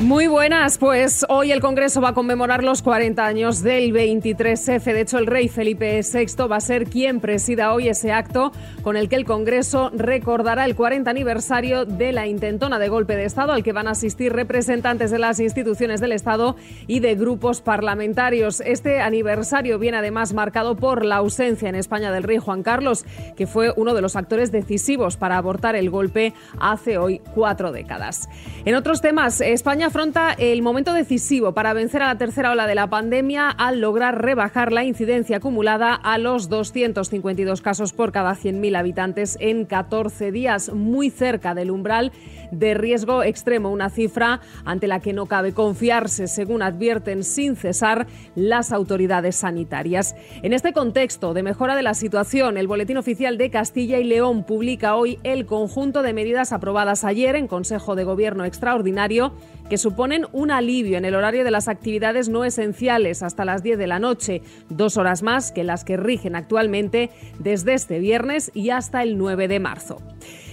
Muy 0.00 0.28
buenas, 0.28 0.78
pues 0.78 1.26
hoy 1.28 1.52
el 1.52 1.60
Congreso 1.60 2.00
va 2.00 2.08
a 2.08 2.14
conmemorar 2.14 2.64
los 2.64 2.80
40 2.80 3.22
años 3.22 3.62
del 3.62 3.92
23F. 3.92 4.82
De 4.82 5.02
hecho, 5.02 5.18
el 5.18 5.26
rey 5.26 5.48
Felipe 5.48 6.00
VI 6.00 6.48
va 6.48 6.56
a 6.56 6.60
ser 6.60 6.86
quien 6.86 7.20
presida 7.20 7.74
hoy 7.74 7.88
ese 7.88 8.10
acto 8.10 8.50
con 8.80 8.96
el 8.96 9.10
que 9.10 9.16
el 9.16 9.26
Congreso 9.26 9.90
recordará 9.94 10.64
el 10.64 10.74
40 10.74 11.10
aniversario 11.10 11.84
de 11.84 12.12
la 12.12 12.26
intentona 12.26 12.78
de 12.78 12.88
golpe 12.88 13.14
de 13.14 13.26
Estado 13.26 13.52
al 13.52 13.62
que 13.62 13.74
van 13.74 13.88
a 13.88 13.90
asistir 13.90 14.32
representantes 14.32 15.10
de 15.10 15.18
las 15.18 15.38
instituciones 15.38 16.00
del 16.00 16.12
Estado 16.12 16.56
y 16.86 17.00
de 17.00 17.14
grupos 17.14 17.60
parlamentarios. 17.60 18.62
Este 18.62 19.02
aniversario 19.02 19.78
viene 19.78 19.98
además 19.98 20.32
marcado 20.32 20.76
por 20.76 21.04
la 21.04 21.16
ausencia 21.16 21.68
en 21.68 21.74
España 21.74 22.10
del 22.10 22.22
rey 22.22 22.38
Juan 22.38 22.62
Carlos, 22.62 23.04
que 23.36 23.46
fue 23.46 23.74
uno 23.76 23.92
de 23.92 24.00
los 24.00 24.16
actores 24.16 24.50
decisivos 24.50 25.18
para 25.18 25.36
abortar 25.36 25.76
el 25.76 25.90
golpe 25.90 26.32
hace 26.58 26.96
hoy 26.96 27.20
cuatro 27.34 27.70
décadas. 27.70 28.30
En 28.64 28.76
otros 28.76 29.02
temas, 29.02 29.42
España 29.42 29.89
afronta 29.90 30.34
el 30.38 30.62
momento 30.62 30.92
decisivo 30.92 31.52
para 31.52 31.72
vencer 31.72 32.00
a 32.00 32.06
la 32.06 32.16
tercera 32.16 32.52
ola 32.52 32.68
de 32.68 32.76
la 32.76 32.88
pandemia 32.88 33.50
al 33.50 33.80
lograr 33.80 34.22
rebajar 34.22 34.70
la 34.70 34.84
incidencia 34.84 35.38
acumulada 35.38 35.96
a 35.96 36.16
los 36.16 36.48
252 36.48 37.60
casos 37.60 37.92
por 37.92 38.12
cada 38.12 38.36
100.000 38.36 38.78
habitantes 38.78 39.36
en 39.40 39.64
14 39.64 40.30
días, 40.30 40.72
muy 40.72 41.10
cerca 41.10 41.56
del 41.56 41.72
umbral 41.72 42.12
de 42.52 42.74
riesgo 42.74 43.24
extremo, 43.24 43.70
una 43.70 43.90
cifra 43.90 44.40
ante 44.64 44.86
la 44.86 45.00
que 45.00 45.12
no 45.12 45.26
cabe 45.26 45.54
confiarse, 45.54 46.28
según 46.28 46.62
advierten 46.62 47.24
sin 47.24 47.56
cesar 47.56 48.06
las 48.36 48.70
autoridades 48.70 49.34
sanitarias. 49.34 50.14
En 50.42 50.52
este 50.52 50.72
contexto 50.72 51.34
de 51.34 51.42
mejora 51.42 51.74
de 51.74 51.82
la 51.82 51.94
situación, 51.94 52.58
el 52.58 52.68
Boletín 52.68 52.96
Oficial 52.96 53.38
de 53.38 53.50
Castilla 53.50 53.98
y 53.98 54.04
León 54.04 54.44
publica 54.44 54.94
hoy 54.94 55.18
el 55.24 55.46
conjunto 55.46 56.02
de 56.02 56.12
medidas 56.12 56.52
aprobadas 56.52 57.02
ayer 57.02 57.34
en 57.34 57.48
Consejo 57.48 57.96
de 57.96 58.04
Gobierno 58.04 58.44
Extraordinario 58.44 59.32
que 59.70 59.78
suponen 59.78 60.26
un 60.32 60.50
alivio 60.50 60.98
en 60.98 61.04
el 61.06 61.14
horario 61.14 61.44
de 61.44 61.52
las 61.52 61.68
actividades 61.68 62.28
no 62.28 62.44
esenciales 62.44 63.22
hasta 63.22 63.44
las 63.44 63.62
10 63.62 63.78
de 63.78 63.86
la 63.86 64.00
noche, 64.00 64.42
dos 64.68 64.96
horas 64.96 65.22
más 65.22 65.52
que 65.52 65.64
las 65.64 65.84
que 65.84 65.96
rigen 65.96 66.34
actualmente 66.34 67.10
desde 67.38 67.74
este 67.74 68.00
viernes 68.00 68.50
y 68.52 68.70
hasta 68.70 69.02
el 69.02 69.16
9 69.16 69.46
de 69.46 69.60
marzo. 69.60 70.02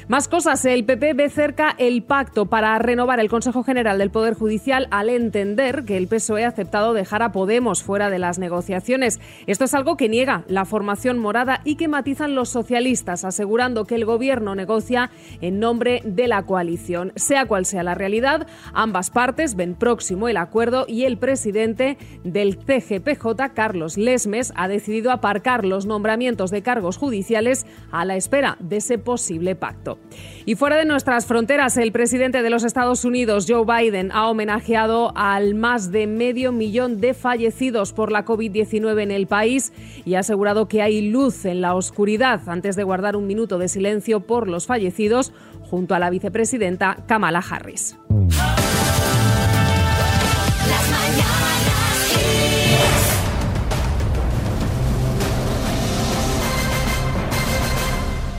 Más 0.07 0.29
cosas, 0.29 0.63
el 0.63 0.85
PP 0.85 1.15
ve 1.15 1.29
cerca 1.29 1.75
el 1.77 2.01
pacto 2.01 2.45
para 2.45 2.79
renovar 2.79 3.19
el 3.19 3.27
Consejo 3.27 3.63
General 3.63 3.97
del 3.97 4.09
Poder 4.09 4.35
Judicial 4.35 4.87
al 4.89 5.09
entender 5.09 5.83
que 5.83 5.97
el 5.97 6.07
PSOE 6.07 6.45
ha 6.45 6.47
aceptado 6.47 6.93
dejar 6.93 7.21
a 7.23 7.33
Podemos 7.33 7.83
fuera 7.83 8.09
de 8.09 8.17
las 8.17 8.39
negociaciones. 8.39 9.19
Esto 9.47 9.65
es 9.65 9.73
algo 9.73 9.97
que 9.97 10.07
niega 10.07 10.45
la 10.47 10.63
formación 10.63 11.19
morada 11.19 11.59
y 11.65 11.75
que 11.75 11.89
matizan 11.89 12.35
los 12.35 12.47
socialistas, 12.47 13.25
asegurando 13.25 13.83
que 13.83 13.95
el 13.95 14.05
Gobierno 14.05 14.55
negocia 14.55 15.11
en 15.41 15.59
nombre 15.59 16.01
de 16.05 16.29
la 16.29 16.43
coalición. 16.43 17.11
Sea 17.17 17.45
cual 17.45 17.65
sea 17.65 17.83
la 17.83 17.93
realidad, 17.93 18.47
ambas 18.73 19.09
partes 19.09 19.55
ven 19.55 19.75
próximo 19.75 20.29
el 20.29 20.37
acuerdo 20.37 20.85
y 20.87 21.03
el 21.03 21.17
presidente 21.17 21.97
del 22.23 22.55
CGPJ, 22.55 23.53
Carlos 23.53 23.97
Lesmes, 23.97 24.53
ha 24.55 24.69
decidido 24.69 25.11
aparcar 25.11 25.65
los 25.65 25.85
nombramientos 25.85 26.49
de 26.49 26.61
cargos 26.61 26.95
judiciales 26.95 27.65
a 27.91 28.05
la 28.05 28.15
espera 28.15 28.55
de 28.61 28.77
ese 28.77 28.97
posible 28.97 29.55
pacto. 29.55 29.96
Y 30.45 30.55
fuera 30.55 30.77
de 30.77 30.85
nuestras 30.85 31.25
fronteras, 31.25 31.75
el 31.75 31.91
presidente 31.91 32.41
de 32.41 32.49
los 32.49 32.63
Estados 32.63 33.03
Unidos, 33.03 33.47
Joe 33.49 33.65
Biden, 33.65 34.11
ha 34.13 34.29
homenajeado 34.29 35.11
al 35.15 35.55
más 35.55 35.91
de 35.91 36.07
medio 36.07 36.53
millón 36.53 37.01
de 37.01 37.13
fallecidos 37.13 37.91
por 37.91 38.13
la 38.13 38.23
COVID-19 38.23 39.01
en 39.01 39.11
el 39.11 39.27
país 39.27 39.73
y 40.05 40.15
ha 40.15 40.19
asegurado 40.19 40.69
que 40.69 40.81
hay 40.81 41.09
luz 41.09 41.43
en 41.43 41.59
la 41.59 41.75
oscuridad 41.75 42.47
antes 42.47 42.77
de 42.77 42.83
guardar 42.83 43.17
un 43.17 43.27
minuto 43.27 43.57
de 43.57 43.67
silencio 43.67 44.21
por 44.21 44.47
los 44.47 44.67
fallecidos 44.67 45.33
junto 45.69 45.95
a 45.95 45.99
la 45.99 46.09
vicepresidenta 46.09 46.95
Kamala 47.07 47.39
Harris. 47.39 47.97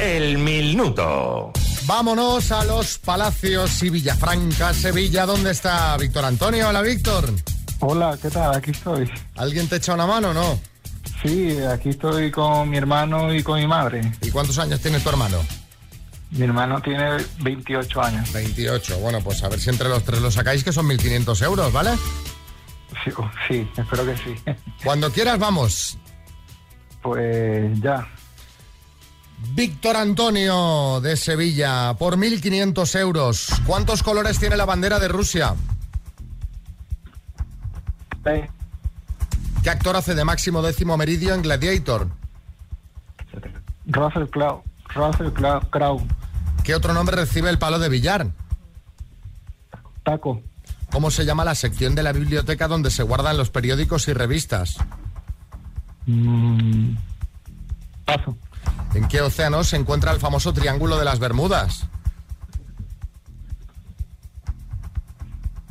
El 0.08 0.38
minuto. 0.38 1.52
Vámonos 1.84 2.50
a 2.50 2.64
los 2.64 2.96
Palacios 2.96 3.82
y 3.82 3.90
Villafranca, 3.90 4.72
Sevilla. 4.72 5.26
¿Dónde 5.26 5.50
está 5.50 5.98
Víctor 5.98 6.24
Antonio? 6.24 6.70
Hola, 6.70 6.80
Víctor. 6.80 7.30
Hola, 7.80 8.18
¿qué 8.20 8.30
tal? 8.30 8.56
Aquí 8.56 8.70
estoy. 8.70 9.06
¿Alguien 9.36 9.68
te 9.68 9.76
echa 9.76 9.92
una 9.92 10.06
mano 10.06 10.30
o 10.30 10.32
no? 10.32 10.58
Sí, 11.22 11.58
aquí 11.58 11.90
estoy 11.90 12.30
con 12.30 12.70
mi 12.70 12.78
hermano 12.78 13.34
y 13.34 13.42
con 13.42 13.60
mi 13.60 13.66
madre. 13.66 14.00
¿Y 14.22 14.30
cuántos 14.30 14.58
años 14.58 14.80
tiene 14.80 14.98
tu 14.98 15.10
hermano? 15.10 15.44
Mi 16.30 16.44
hermano 16.46 16.80
tiene 16.80 17.18
28 17.40 18.02
años. 18.02 18.32
28. 18.32 19.00
Bueno, 19.00 19.20
pues 19.20 19.42
a 19.42 19.50
ver 19.50 19.60
si 19.60 19.68
entre 19.68 19.90
los 19.90 20.04
tres 20.04 20.22
lo 20.22 20.30
sacáis, 20.30 20.64
que 20.64 20.72
son 20.72 20.88
1.500 20.88 21.44
euros, 21.44 21.70
¿vale? 21.70 21.90
Sí, 23.04 23.10
oh, 23.14 23.30
sí, 23.46 23.68
espero 23.76 24.06
que 24.06 24.16
sí. 24.16 24.34
Cuando 24.82 25.12
quieras, 25.12 25.38
vamos. 25.38 25.98
Pues 27.02 27.78
ya. 27.82 28.08
Víctor 29.54 29.96
Antonio 29.96 31.00
de 31.00 31.16
Sevilla, 31.16 31.94
por 31.98 32.16
1.500 32.16 32.98
euros. 32.98 33.48
¿Cuántos 33.66 34.02
colores 34.02 34.38
tiene 34.38 34.56
la 34.56 34.64
bandera 34.64 34.98
de 34.98 35.08
Rusia? 35.08 35.54
Eh, 38.24 38.48
¿Qué 39.62 39.70
actor 39.70 39.96
hace 39.96 40.14
de 40.14 40.24
máximo 40.24 40.62
décimo 40.62 40.96
meridio 40.96 41.34
en 41.34 41.42
Gladiator? 41.42 42.08
Russell 43.86 44.26
Crowe. 44.26 44.62
Russell 44.94 45.30
Crowe. 45.70 46.02
¿Qué 46.64 46.74
otro 46.74 46.92
nombre 46.92 47.16
recibe 47.16 47.48
el 47.50 47.58
palo 47.58 47.78
de 47.78 47.88
billar? 47.88 48.26
Taco. 50.02 50.42
¿Cómo 50.90 51.10
se 51.10 51.24
llama 51.24 51.44
la 51.44 51.54
sección 51.54 51.94
de 51.94 52.02
la 52.02 52.12
biblioteca 52.12 52.66
donde 52.66 52.90
se 52.90 53.02
guardan 53.02 53.36
los 53.36 53.50
periódicos 53.50 54.08
y 54.08 54.14
revistas? 54.14 54.76
Mm, 56.06 56.94
paso. 58.04 58.36
¿En 58.94 59.06
qué 59.08 59.20
océano 59.20 59.62
se 59.64 59.76
encuentra 59.76 60.12
el 60.12 60.20
famoso 60.20 60.52
Triángulo 60.52 60.98
de 60.98 61.04
las 61.04 61.18
Bermudas? 61.18 61.88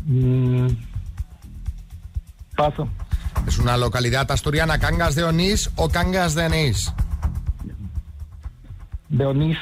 Mm, 0.06 0.68
paso. 2.56 2.88
Es 3.46 3.58
una 3.60 3.78
localidad 3.78 4.32
asturiana, 4.32 4.80
Cangas 4.80 5.16
de 5.16 5.24
Onís 5.24 5.70
o 5.76 5.90
Cangas 5.90 6.36
de 6.36 6.46
Anís. 6.46 6.94
De 9.10 9.26
Onís. 9.26 9.58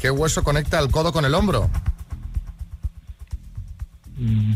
¿Qué 0.00 0.10
hueso 0.10 0.42
conecta 0.42 0.78
el 0.80 0.90
codo 0.90 1.12
con 1.12 1.24
el 1.24 1.34
hombro? 1.34 1.70
Mm, 4.16 4.54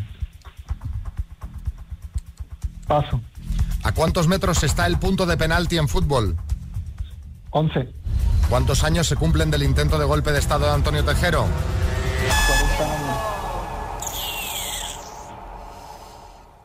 paso. 2.86 3.20
¿A 3.84 3.92
cuántos 3.92 4.28
metros 4.28 4.62
está 4.64 4.86
el 4.86 4.98
punto 4.98 5.24
de 5.24 5.36
penalti 5.36 5.78
en 5.78 5.88
fútbol? 5.88 6.36
11. 7.50 7.88
¿Cuántos 8.48 8.84
años 8.84 9.06
se 9.06 9.16
cumplen 9.16 9.50
del 9.50 9.62
intento 9.62 9.98
de 9.98 10.04
golpe 10.04 10.32
de 10.32 10.38
Estado 10.38 10.66
de 10.66 10.72
Antonio 10.72 11.04
Tejero? 11.04 11.46
40. 12.46 12.84
autónomo. 12.84 13.38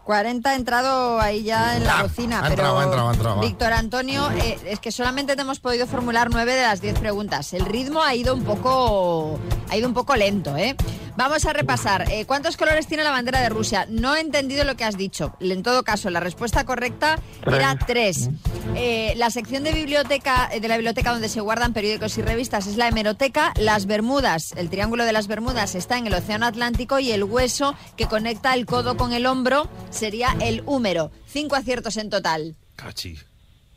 40 0.04 0.50
ha 0.50 0.56
entrado 0.56 1.20
ahí 1.22 1.44
ya 1.44 1.78
en 1.78 1.86
la 1.86 2.04
bocina, 2.04 2.40
ha 2.40 2.42
pero 2.42 2.52
entrado, 2.54 2.80
ha 2.80 2.84
entrado, 2.84 3.10
ha 3.10 3.14
entrado. 3.14 3.40
Víctor 3.40 3.72
Antonio, 3.72 4.30
eh, 4.32 4.60
es 4.66 4.80
que 4.80 4.92
solamente 4.92 5.36
te 5.36 5.42
hemos 5.42 5.62
podido 5.62 5.88
formular 5.88 6.30
nueve 6.30 6.54
de 6.56 6.64
las 6.64 6.82
10 6.82 7.00
preguntas. 7.00 7.54
El 7.54 7.66
ritmo 7.66 8.02
ha 8.02 8.14
ido 8.14 8.34
un 8.34 8.44
poco, 8.44 9.40
ha 9.70 9.78
ido 9.78 9.88
un 9.88 9.94
poco 9.94 10.16
lento, 10.18 10.58
¿eh? 10.58 10.76
Vamos 11.16 11.46
a 11.46 11.54
repasar. 11.54 12.12
Eh, 12.12 12.26
¿Cuántos 12.26 12.58
colores 12.58 12.88
tiene 12.88 13.04
la 13.04 13.12
bandera 13.12 13.40
de 13.42 13.50
Rusia? 13.50 13.86
No 13.90 14.16
he 14.16 14.22
entendido 14.22 14.64
lo 14.64 14.76
que 14.76 14.84
has 14.84 14.98
dicho. 14.98 15.36
En 15.40 15.62
todo 15.62 15.84
caso, 15.84 16.10
la 16.10 16.20
respuesta 16.20 16.66
correcta 16.66 17.20
era 17.46 17.78
tres. 17.78 18.30
Eh, 18.76 19.14
la 19.18 19.30
sección 19.30 19.64
de 19.64 19.74
biblioteca 19.74 20.50
eh, 20.52 20.60
de 20.60 20.68
la 20.68 20.78
biblioteca 20.78 21.12
donde 21.12 21.30
se 21.30 21.42
guardan 21.42 21.74
periódicos 21.74 22.18
y 22.18 22.24
revistas 22.24 22.66
es 22.66 22.78
la 22.78 22.88
hemeroteca. 22.88 23.54
Las 23.58 23.86
Bermudas, 23.86 24.54
el 24.58 24.70
triángulo 24.70 25.06
de 25.06 25.14
las 25.14 25.28
Bermudas 25.28 25.76
está 25.76 25.98
en 25.98 26.08
el 26.08 26.14
Océano 26.16 26.48
Atlántico 26.48 27.00
y 27.00 27.12
el 27.12 27.24
hueso 27.24 27.76
que 27.96 28.08
conecta 28.08 28.54
el 28.56 28.66
codo 28.66 28.98
con 28.98 29.14
el 29.14 29.26
hombro 29.26 29.70
sería 29.92 30.36
el 30.42 30.64
húmero. 30.66 31.12
Cinco 31.28 31.56
aciertos 31.56 31.98
en 31.98 32.10
total. 32.10 32.56
Cachi. 32.76 33.18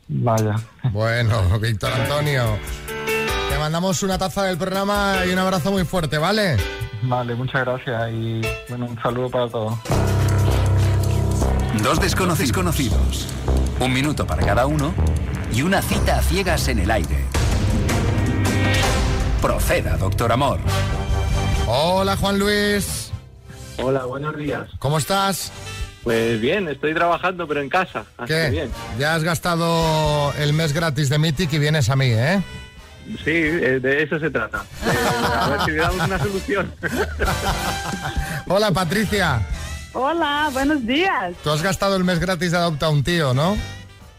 Vaya. 0.07 0.55
Bueno, 0.91 1.59
Víctor 1.59 1.91
Antonio, 1.91 2.57
te 3.49 3.57
mandamos 3.57 4.01
una 4.03 4.17
taza 4.17 4.43
del 4.43 4.57
programa 4.57 5.23
y 5.27 5.31
un 5.31 5.39
abrazo 5.39 5.71
muy 5.71 5.83
fuerte, 5.83 6.17
¿vale? 6.17 6.57
Vale, 7.03 7.35
muchas 7.35 7.61
gracias 7.65 8.11
y 8.11 8.41
bueno, 8.69 8.85
un 8.87 9.01
saludo 9.01 9.29
para 9.29 9.47
todos. 9.47 9.73
Dos 11.83 11.99
desconocidos 12.01 12.51
conocidos. 12.51 13.27
Un 13.79 13.93
minuto 13.93 14.25
para 14.25 14.43
cada 14.45 14.65
uno 14.65 14.93
y 15.53 15.61
una 15.61 15.81
cita 15.81 16.17
a 16.17 16.21
ciegas 16.21 16.67
en 16.67 16.79
el 16.79 16.89
aire. 16.91 17.25
Proceda, 19.41 19.97
doctor 19.97 20.31
Amor. 20.31 20.59
Hola, 21.67 22.17
Juan 22.17 22.39
Luis. 22.39 23.11
Hola, 23.77 24.05
buenos 24.05 24.35
días. 24.35 24.67
¿Cómo 24.79 24.97
estás? 24.97 25.51
Pues 26.03 26.39
bien, 26.41 26.67
estoy 26.69 26.93
trabajando, 26.93 27.47
pero 27.47 27.61
en 27.61 27.69
casa. 27.69 28.05
Así 28.17 28.33
que 28.33 28.41
¿Qué? 28.45 28.49
bien. 28.49 28.71
Ya 28.97 29.13
has 29.13 29.23
gastado 29.23 30.33
el 30.39 30.53
mes 30.53 30.73
gratis 30.73 31.09
de 31.09 31.19
Mythic 31.19 31.53
y 31.53 31.59
vienes 31.59 31.89
a 31.89 31.95
mí, 31.95 32.05
¿eh? 32.07 32.41
Sí, 33.23 33.31
eh, 33.31 33.79
de 33.81 34.03
eso 34.03 34.19
se 34.19 34.29
trata. 34.29 34.63
De- 34.83 35.27
a 35.37 35.49
ver 35.49 35.61
si 35.65 35.71
damos 35.71 36.05
una 36.07 36.19
solución. 36.19 36.73
Hola, 38.47 38.71
Patricia. 38.71 39.41
Hola, 39.93 40.49
buenos 40.53 40.85
días. 40.85 41.33
Tú 41.43 41.49
has 41.49 41.61
gastado 41.61 41.95
el 41.95 42.03
mes 42.03 42.19
gratis 42.19 42.51
de 42.51 42.57
Adopta 42.57 42.87
a 42.87 42.89
un 42.89 43.03
tío, 43.03 43.33
¿no? 43.33 43.57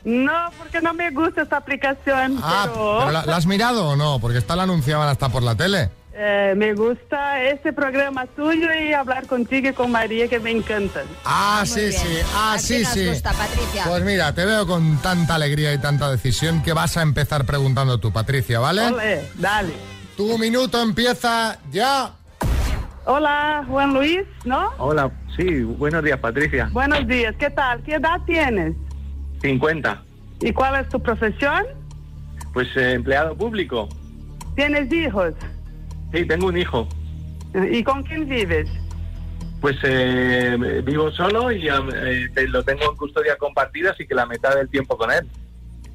No, 0.05 0.51
porque 0.57 0.81
no 0.81 0.95
me 0.95 1.11
gusta 1.11 1.43
esta 1.43 1.57
aplicación, 1.59 2.39
Ah, 2.43 2.67
pero, 2.73 2.97
¿pero 3.01 3.11
la, 3.11 3.27
la 3.27 3.37
has 3.37 3.47
mirado 3.47 3.89
o 3.91 3.97
no? 3.97 4.19
Porque 4.21 4.39
esta 4.39 4.57
la 4.57 4.63
anunciaban 4.63 5.09
hasta 5.09 5.29
por 5.29 5.43
la 5.43 5.55
tele. 5.55 5.91
Eh, 6.21 6.55
me 6.57 6.75
gusta 6.75 7.41
este 7.45 7.73
programa 7.73 8.27
tuyo 8.27 8.69
y 8.75 8.93
hablar 8.93 9.27
contigo 9.29 9.69
y 9.69 9.73
con 9.73 9.93
María, 9.93 10.27
que 10.27 10.41
me 10.41 10.51
encantan. 10.51 11.07
Ah, 11.25 11.63
sí, 11.65 11.93
sí. 11.93 12.19
Ah, 12.35 12.57
sí, 12.59 12.83
nos 12.83 12.93
sí. 12.93 13.07
gusta, 13.07 13.33
Patricia. 13.33 13.85
Pues 13.87 14.03
mira, 14.03 14.35
te 14.35 14.45
veo 14.45 14.67
con 14.67 15.01
tanta 15.01 15.37
alegría 15.37 15.73
y 15.73 15.79
tanta 15.79 16.11
decisión 16.11 16.61
que 16.65 16.73
vas 16.73 16.97
a 16.97 17.03
empezar 17.03 17.47
preguntando 17.47 18.01
tú, 18.01 18.13
Patricia, 18.13 18.59
¿vale? 18.59 18.87
Ole, 18.87 19.23
dale. 19.37 19.73
Tu 20.17 20.37
minuto 20.39 20.83
empieza 20.83 21.61
ya. 21.71 22.13
Hola, 23.05 23.65
Juan 23.69 23.95
Luis, 23.95 24.23
¿no? 24.45 24.73
Hola, 24.79 25.13
sí, 25.37 25.63
buenos 25.63 26.03
días, 26.03 26.19
Patricia. 26.19 26.69
Buenos 26.73 27.07
días, 27.07 27.35
¿qué 27.39 27.49
tal? 27.49 27.81
¿Qué 27.85 27.95
edad 27.95 28.21
tienes? 28.27 28.75
50. 29.41 30.03
¿Y 30.41 30.53
cuál 30.53 30.81
es 30.83 30.89
tu 30.89 31.01
profesión? 31.01 31.65
Pues 32.53 32.67
eh, 32.77 32.95
empleado 32.95 33.37
público. 33.37 33.89
¿Tienes 34.57 34.93
hijos? 34.93 35.35
Sí, 36.13 36.25
tengo 36.25 36.47
un 36.47 36.57
hijo. 36.59 36.89
¿Y 37.71 37.83
con 37.83 38.03
quién 38.03 38.29
vives? 38.29 38.69
Pues 39.61 39.77
eh, 39.83 40.83
vivo 40.85 41.11
solo 41.13 41.51
y 41.51 41.69
eh, 41.69 42.29
te- 42.35 42.49
lo 42.49 42.63
tengo 42.63 42.91
en 42.91 42.97
custodia 42.97 43.37
compartida, 43.37 43.91
así 43.91 44.07
que 44.07 44.15
la 44.15 44.27
mitad 44.27 44.55
del 44.55 44.69
tiempo 44.69 44.97
con 44.97 45.11
él. 45.11 45.27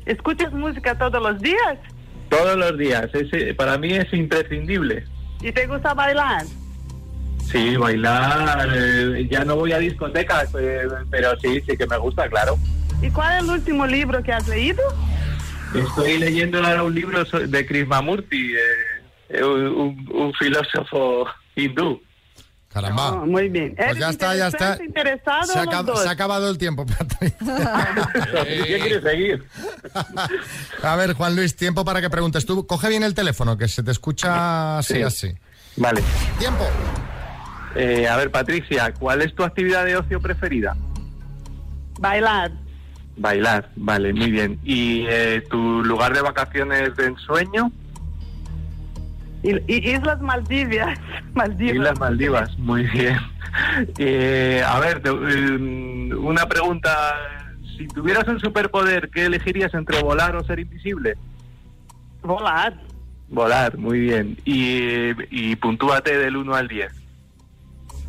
¿Escuchas 0.05 0.51
música 0.51 0.97
todos 0.97 1.21
los 1.21 1.41
días? 1.41 1.77
Todos 2.29 2.57
los 2.57 2.77
días. 2.77 3.07
Es, 3.13 3.27
eh, 3.33 3.53
para 3.53 3.77
mí 3.77 3.93
es 3.93 4.11
imprescindible. 4.13 5.05
¿Y 5.41 5.51
te 5.51 5.65
gusta 5.67 5.93
bailar? 5.93 6.43
Sí, 7.45 7.75
bailar. 7.77 8.69
eh, 8.75 9.27
ya 9.29 9.45
no 9.45 9.55
voy 9.55 9.71
a 9.71 9.77
discotecas, 9.77 10.49
eh, 10.59 10.81
pero 11.09 11.37
sí, 11.39 11.61
sí 11.67 11.77
que 11.77 11.87
me 11.87 11.97
gusta, 11.97 12.27
claro. 12.29 12.57
¿Y 13.01 13.09
cuál 13.11 13.37
es 13.37 13.43
el 13.43 13.49
último 13.51 13.85
libro 13.85 14.21
que 14.23 14.33
has 14.33 14.47
leído? 14.47 14.81
Estoy 15.75 16.17
leyendo 16.19 16.57
ahora 16.63 16.83
un 16.83 16.93
libro 16.93 17.23
de 17.23 17.65
Krishnamurti, 17.65 18.53
eh, 18.53 18.57
eh, 19.33 19.43
un, 19.43 20.07
un 20.13 20.33
filósofo 20.33 21.25
hindú. 21.55 22.01
Caramba. 22.69 23.07
Ah, 23.09 23.25
muy 23.25 23.49
bien. 23.49 23.75
Pues 23.75 23.87
¿Eres 23.89 23.99
ya 23.99 24.09
está, 24.09 24.35
ya 24.35 24.47
está. 24.47 24.77
Se, 24.77 24.83
acab- 25.59 25.83
dos? 25.85 26.01
se 26.01 26.07
ha 26.09 26.11
acabado 26.11 26.49
el 26.49 26.57
tiempo, 26.57 26.85
Patricia. 26.97 27.37
¿Qué 28.45 28.79
quieres 28.79 29.03
seguir? 29.03 29.43
A 30.83 30.95
ver, 30.95 31.13
Juan 31.13 31.35
Luis, 31.35 31.55
tiempo 31.55 31.85
para 31.85 32.01
que 32.01 32.09
preguntes. 32.09 32.45
Tú 32.47 32.65
coge 32.65 32.89
bien 32.89 33.03
el 33.03 33.13
teléfono, 33.13 33.57
que 33.57 33.67
se 33.67 33.83
te 33.83 33.91
escucha 33.91 34.79
así, 34.79 34.95
Sí. 34.95 35.01
así. 35.03 35.33
Vale. 35.77 36.01
Tiempo. 36.39 36.65
Eh, 37.75 38.07
a 38.07 38.17
ver, 38.17 38.31
Patricia, 38.31 38.91
¿cuál 38.93 39.21
es 39.21 39.33
tu 39.35 39.43
actividad 39.43 39.85
de 39.85 39.95
ocio 39.97 40.19
preferida? 40.19 40.75
Bailar. 41.99 42.51
Bailar, 43.15 43.69
vale, 43.75 44.13
muy 44.13 44.31
bien. 44.31 44.59
¿Y 44.63 45.05
eh, 45.07 45.43
tu 45.49 45.83
lugar 45.83 46.13
de 46.15 46.21
vacaciones 46.21 46.95
de 46.95 47.05
ensueño? 47.05 47.71
Y, 49.43 49.55
y 49.67 49.91
Islas 49.93 50.21
Maldivas. 50.21 50.97
Maldivas. 51.33 51.75
Islas 51.75 51.99
Maldivas, 51.99 52.57
muy 52.59 52.83
bien. 52.87 53.17
Eh, 53.97 54.63
a 54.65 54.79
ver, 54.79 55.01
te- 55.01 55.09
eh, 55.09 56.15
una 56.15 56.47
pregunta. 56.47 57.15
Si 57.77 57.87
tuvieras 57.87 58.27
un 58.27 58.39
superpoder, 58.39 59.09
¿qué 59.09 59.25
elegirías 59.25 59.73
entre 59.73 60.01
volar 60.01 60.35
o 60.35 60.43
ser 60.45 60.59
invisible? 60.59 61.15
Volar. 62.21 62.73
Volar, 63.29 63.77
muy 63.77 63.99
bien. 63.99 64.37
Y, 64.45 65.09
y 65.31 65.55
puntúate 65.55 66.17
del 66.17 66.37
1 66.37 66.53
al 66.55 66.67
10. 66.67 66.91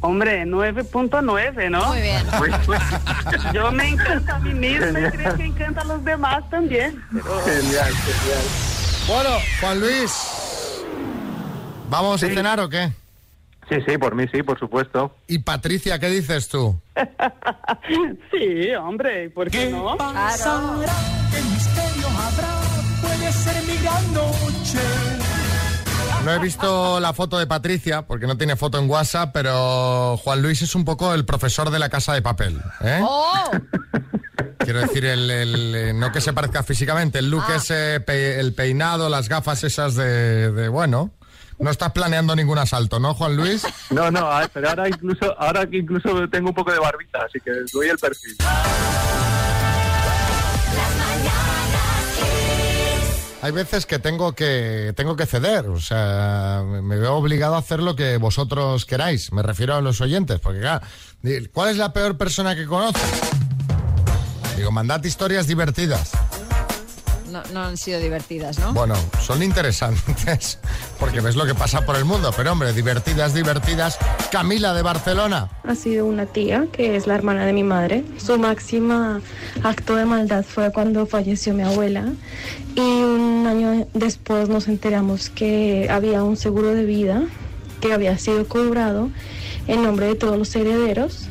Hombre, 0.00 0.44
9.9, 0.44 1.70
¿no? 1.70 1.86
Muy 1.86 2.00
bien. 2.02 2.22
Yo 3.54 3.72
me 3.72 3.88
encanta 3.88 4.36
a 4.36 4.38
mí 4.40 4.52
misma 4.52 5.00
y 5.00 5.10
creo 5.12 5.34
que 5.36 5.44
encanta 5.46 5.80
a 5.80 5.84
los 5.84 6.04
demás 6.04 6.48
también. 6.50 7.02
Pero- 7.10 7.40
Genial, 7.46 7.92
genial. 7.94 8.44
Bueno, 9.08 9.30
Juan 9.60 9.80
Luis. 9.80 10.12
¿Vamos 12.02 12.22
a 12.22 12.26
cenar 12.26 12.60
o 12.60 12.68
qué? 12.68 12.90
Sí, 13.68 13.76
sí, 13.88 13.96
por 13.98 14.14
mí 14.14 14.24
sí, 14.32 14.42
por 14.42 14.58
supuesto. 14.58 15.14
Y 15.26 15.38
Patricia, 15.38 15.98
¿qué 15.98 16.08
dices 16.10 16.48
tú? 16.48 16.78
Sí, 18.30 18.74
hombre, 18.74 19.30
¿por 19.30 19.50
qué 19.50 19.70
no? 19.70 19.96
Claro. 19.96 20.80
¿Qué 21.30 21.40
misterio 21.42 22.08
habrá? 22.08 22.60
Puede 23.02 23.32
ser 23.32 23.62
mi 23.64 23.76
gran 23.82 24.12
noche. 24.14 24.78
No 26.24 26.32
he 26.32 26.38
visto 26.38 27.00
la 27.00 27.12
foto 27.12 27.38
de 27.38 27.46
Patricia, 27.46 28.02
porque 28.02 28.26
no 28.26 28.36
tiene 28.38 28.56
foto 28.56 28.78
en 28.78 28.88
WhatsApp, 28.88 29.30
pero 29.34 30.16
Juan 30.16 30.40
Luis 30.42 30.62
es 30.62 30.74
un 30.74 30.84
poco 30.84 31.12
el 31.14 31.24
profesor 31.26 31.70
de 31.70 31.78
la 31.78 31.90
casa 31.90 32.14
de 32.14 32.22
papel. 32.22 32.60
¿eh? 32.82 33.00
¡Oh! 33.02 33.50
Quiero 34.58 34.80
decir, 34.80 35.04
el, 35.04 35.30
el, 35.30 35.98
no 36.00 36.10
que 36.12 36.22
se 36.22 36.32
parezca 36.32 36.62
físicamente, 36.62 37.18
el 37.18 37.28
look 37.30 37.44
Ah. 37.48 37.56
ese, 37.56 38.00
pe- 38.00 38.40
el 38.40 38.54
peinado, 38.54 39.10
las 39.10 39.28
gafas 39.28 39.62
esas 39.64 39.94
de, 39.96 40.50
de, 40.52 40.68
bueno. 40.68 41.10
No 41.58 41.70
estás 41.70 41.92
planeando 41.92 42.34
ningún 42.36 42.58
asalto, 42.58 42.98
¿no, 42.98 43.14
Juan 43.14 43.36
Luis? 43.36 43.64
No, 43.90 44.10
no, 44.10 44.30
a- 44.30 44.48
pero 44.52 44.68
ahora 44.70 44.88
incluso, 44.88 45.34
ahora 45.38 45.66
que 45.66 45.78
incluso 45.78 46.28
tengo 46.28 46.48
un 46.48 46.54
poco 46.54 46.72
de 46.72 46.78
barbita, 46.78 47.20
así 47.26 47.38
que 47.40 47.50
doy 47.72 47.88
el 47.88 47.98
perfil. 47.98 48.36
Hay 53.42 53.50
veces 53.52 53.84
que 53.84 53.98
tengo 53.98 54.32
que 54.34 54.94
tengo 54.96 55.16
que 55.16 55.26
ceder, 55.26 55.66
o 55.66 55.78
sea, 55.78 56.62
me 56.66 56.96
veo 56.96 57.14
obligado 57.14 57.56
a 57.56 57.58
hacer 57.58 57.80
lo 57.82 57.94
que 57.94 58.16
vosotros 58.16 58.86
queráis. 58.86 59.32
Me 59.32 59.42
refiero 59.42 59.74
a 59.74 59.82
los 59.82 60.00
oyentes, 60.00 60.40
porque 60.40 60.60
claro, 60.60 60.86
¿cuál 61.52 61.68
es 61.70 61.76
la 61.76 61.92
peor 61.92 62.16
persona 62.16 62.56
que 62.56 62.64
conoces? 62.64 63.02
Digo, 64.56 64.70
mandad 64.70 65.04
historias 65.04 65.46
divertidas. 65.46 66.12
No, 67.34 67.42
no 67.52 67.64
han 67.64 67.76
sido 67.76 67.98
divertidas, 67.98 68.60
¿no? 68.60 68.72
Bueno, 68.72 68.94
son 69.20 69.42
interesantes, 69.42 70.60
porque 71.00 71.20
ves 71.20 71.34
lo 71.34 71.44
que 71.44 71.52
pasa 71.52 71.84
por 71.84 71.96
el 71.96 72.04
mundo, 72.04 72.30
pero 72.36 72.52
hombre, 72.52 72.72
divertidas, 72.72 73.34
divertidas. 73.34 73.98
Camila 74.30 74.72
de 74.72 74.82
Barcelona. 74.82 75.48
Ha 75.64 75.74
sido 75.74 76.06
una 76.06 76.26
tía, 76.26 76.68
que 76.70 76.94
es 76.94 77.08
la 77.08 77.16
hermana 77.16 77.44
de 77.44 77.52
mi 77.52 77.64
madre. 77.64 78.04
Su 78.18 78.38
máxima 78.38 79.20
acto 79.64 79.96
de 79.96 80.04
maldad 80.04 80.44
fue 80.44 80.70
cuando 80.70 81.06
falleció 81.06 81.54
mi 81.54 81.64
abuela. 81.64 82.12
Y 82.76 82.80
un 82.80 83.48
año 83.48 83.88
después 83.94 84.48
nos 84.48 84.68
enteramos 84.68 85.28
que 85.28 85.88
había 85.90 86.22
un 86.22 86.36
seguro 86.36 86.68
de 86.68 86.84
vida 86.84 87.24
que 87.80 87.92
había 87.92 88.16
sido 88.16 88.46
cobrado 88.46 89.10
en 89.66 89.82
nombre 89.82 90.06
de 90.06 90.14
todos 90.14 90.38
los 90.38 90.54
herederos, 90.54 91.26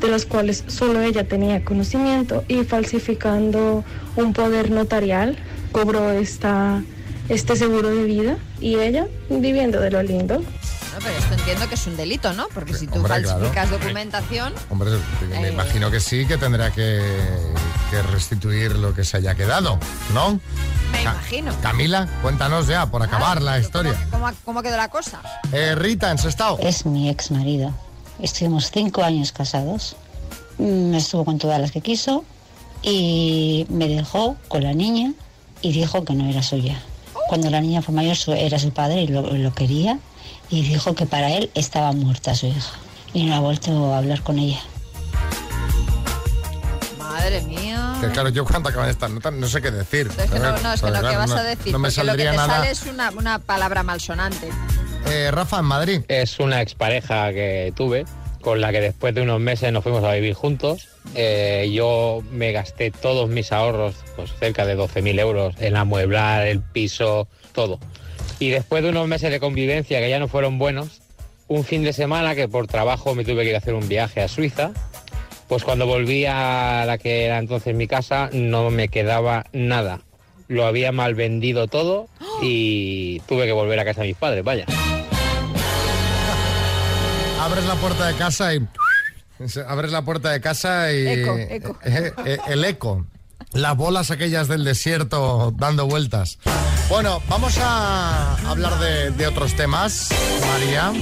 de 0.00 0.08
los 0.08 0.26
cuales 0.26 0.64
solo 0.66 1.00
ella 1.02 1.26
tenía 1.26 1.64
conocimiento 1.64 2.44
y 2.48 2.64
falsificando 2.64 3.84
un 4.16 4.32
poder 4.32 4.70
notarial 4.70 5.36
cobró 5.72 6.10
esta, 6.12 6.82
este 7.28 7.56
seguro 7.56 7.88
de 7.90 8.04
vida 8.04 8.36
y 8.60 8.76
ella 8.76 9.06
viviendo 9.30 9.80
de 9.80 9.90
lo 9.90 10.02
lindo. 10.02 10.38
No, 10.38 11.02
pero 11.02 11.18
esto 11.18 11.34
entiendo 11.34 11.68
que 11.68 11.74
es 11.74 11.86
un 11.86 11.96
delito, 11.96 12.32
¿no? 12.32 12.46
Porque 12.54 12.72
si 12.72 12.86
tú 12.86 12.94
Hombre, 12.96 13.20
claro. 13.22 13.28
falsificas 13.40 13.70
documentación... 13.70 14.54
Hombre, 14.70 14.92
me 15.28 15.48
Eh. 15.48 15.52
imagino 15.52 15.90
que 15.90 16.00
sí, 16.00 16.26
que 16.26 16.38
tendrá 16.38 16.70
que, 16.70 17.02
que 17.90 18.02
restituir 18.02 18.76
lo 18.76 18.94
que 18.94 19.04
se 19.04 19.18
haya 19.18 19.34
quedado, 19.34 19.78
¿no? 20.14 20.40
Me 20.92 20.98
Ca- 21.04 21.12
imagino. 21.12 21.54
Camila, 21.62 22.08
cuéntanos 22.22 22.66
ya, 22.66 22.86
por 22.86 23.02
acabar 23.02 23.42
la 23.42 23.58
historia. 23.58 23.94
¿Cómo, 24.10 24.30
cómo 24.46 24.62
quedó 24.62 24.78
la 24.78 24.88
cosa? 24.88 25.20
Eh, 25.52 25.74
Rita, 25.74 26.10
en 26.10 26.16
Sestao. 26.18 26.58
Es 26.60 26.86
mi 26.86 27.10
ex 27.10 27.30
marido. 27.30 27.74
Estuvimos 28.20 28.70
cinco 28.70 29.02
años 29.02 29.32
casados. 29.32 29.96
Mm, 30.58 30.94
Estuvo 30.94 31.24
con 31.24 31.38
todas 31.38 31.60
las 31.60 31.70
que 31.72 31.80
quiso 31.80 32.24
y 32.82 33.66
me 33.68 33.88
dejó 33.88 34.36
con 34.48 34.62
la 34.62 34.72
niña 34.72 35.12
y 35.62 35.72
dijo 35.72 36.04
que 36.04 36.14
no 36.14 36.28
era 36.28 36.42
suya. 36.42 36.80
Cuando 37.28 37.50
la 37.50 37.60
niña 37.60 37.82
fue 37.82 37.94
mayor 37.94 38.16
era 38.36 38.58
su 38.58 38.70
padre 38.70 39.02
y 39.02 39.08
lo, 39.08 39.22
lo 39.22 39.52
quería 39.54 39.98
y 40.48 40.62
dijo 40.62 40.94
que 40.94 41.06
para 41.06 41.30
él 41.32 41.50
estaba 41.54 41.92
muerta 41.92 42.34
su 42.34 42.46
hija 42.46 42.72
y 43.12 43.24
no 43.24 43.34
ha 43.34 43.40
vuelto 43.40 43.92
a 43.94 43.98
hablar 43.98 44.22
con 44.22 44.38
ella. 44.38 44.60
Madre 46.98 47.40
mía. 47.42 47.96
Que 48.00 48.08
claro, 48.10 48.28
yo 48.28 48.44
cuando 48.44 48.68
acaban 48.68 48.88
estas 48.88 49.10
notas 49.10 49.32
no 49.32 49.48
sé 49.48 49.60
qué 49.60 49.70
decir. 49.70 50.10
Es 50.18 50.30
que 50.30 50.38
no, 50.38 50.56
no, 50.58 50.72
es 50.72 50.80
que 50.80 50.86
¿qué 50.86 50.98
claro, 50.98 51.18
vas 51.18 51.30
a 51.32 51.42
decir? 51.42 51.72
No 51.72 51.78
me 51.78 51.88
Porque 51.88 52.04
lo 52.04 52.12
que 52.16 52.24
saldría 52.24 52.30
te 52.30 52.36
nada. 52.36 52.54
sale 52.56 52.70
es 52.70 52.82
una, 52.86 53.10
una 53.10 53.38
palabra 53.40 53.82
malsonante. 53.82 54.50
Eh, 55.08 55.30
Rafa, 55.30 55.60
en 55.60 55.64
Madrid. 55.64 56.00
Es 56.08 56.40
una 56.40 56.62
expareja 56.62 57.32
que 57.32 57.72
tuve, 57.76 58.04
con 58.40 58.60
la 58.60 58.72
que 58.72 58.80
después 58.80 59.14
de 59.14 59.22
unos 59.22 59.40
meses 59.40 59.72
nos 59.72 59.82
fuimos 59.82 60.04
a 60.04 60.12
vivir 60.12 60.34
juntos. 60.34 60.88
Eh, 61.14 61.70
yo 61.72 62.22
me 62.30 62.52
gasté 62.52 62.90
todos 62.90 63.28
mis 63.28 63.52
ahorros, 63.52 63.94
pues 64.16 64.32
cerca 64.38 64.66
de 64.66 64.76
12.000 64.76 65.20
euros, 65.20 65.54
en 65.60 65.76
amueblar 65.76 66.46
el 66.46 66.60
piso, 66.60 67.28
todo. 67.52 67.78
Y 68.38 68.50
después 68.50 68.82
de 68.82 68.90
unos 68.90 69.06
meses 69.08 69.30
de 69.30 69.40
convivencia 69.40 70.00
que 70.00 70.10
ya 70.10 70.18
no 70.18 70.28
fueron 70.28 70.58
buenos, 70.58 71.00
un 71.48 71.64
fin 71.64 71.84
de 71.84 71.92
semana 71.92 72.34
que 72.34 72.48
por 72.48 72.66
trabajo 72.66 73.14
me 73.14 73.24
tuve 73.24 73.44
que 73.44 73.50
ir 73.50 73.54
a 73.54 73.58
hacer 73.58 73.74
un 73.74 73.88
viaje 73.88 74.20
a 74.20 74.28
Suiza, 74.28 74.72
pues 75.48 75.62
cuando 75.62 75.86
volví 75.86 76.26
a 76.26 76.84
la 76.86 76.98
que 76.98 77.24
era 77.24 77.38
entonces 77.38 77.74
mi 77.74 77.86
casa 77.86 78.28
no 78.32 78.70
me 78.70 78.88
quedaba 78.88 79.46
nada. 79.52 80.00
Lo 80.48 80.66
había 80.66 80.92
mal 80.92 81.14
vendido 81.14 81.66
todo 81.66 82.08
y 82.42 83.20
tuve 83.20 83.46
que 83.46 83.52
volver 83.52 83.78
a 83.80 83.84
casa 83.84 84.02
de 84.02 84.08
mis 84.08 84.16
padres, 84.16 84.44
vaya. 84.44 84.66
Abres 87.40 87.64
la 87.66 87.74
puerta 87.76 88.06
de 88.06 88.14
casa 88.14 88.54
y... 88.54 88.68
Abres 89.68 89.92
la 89.92 90.02
puerta 90.02 90.30
de 90.30 90.40
casa 90.40 90.92
y... 90.92 91.06
Eco, 91.06 91.36
eco. 91.38 91.78
Eh, 91.84 92.12
eh, 92.24 92.38
el 92.48 92.64
eco. 92.64 93.06
Las 93.52 93.76
bolas 93.76 94.10
aquellas 94.10 94.48
del 94.48 94.64
desierto 94.64 95.52
dando 95.56 95.86
vueltas. 95.86 96.38
Bueno, 96.88 97.22
vamos 97.28 97.58
a 97.58 98.36
hablar 98.48 98.78
de, 98.78 99.10
de 99.10 99.26
otros 99.26 99.54
temas, 99.54 100.08
María. 100.52 100.92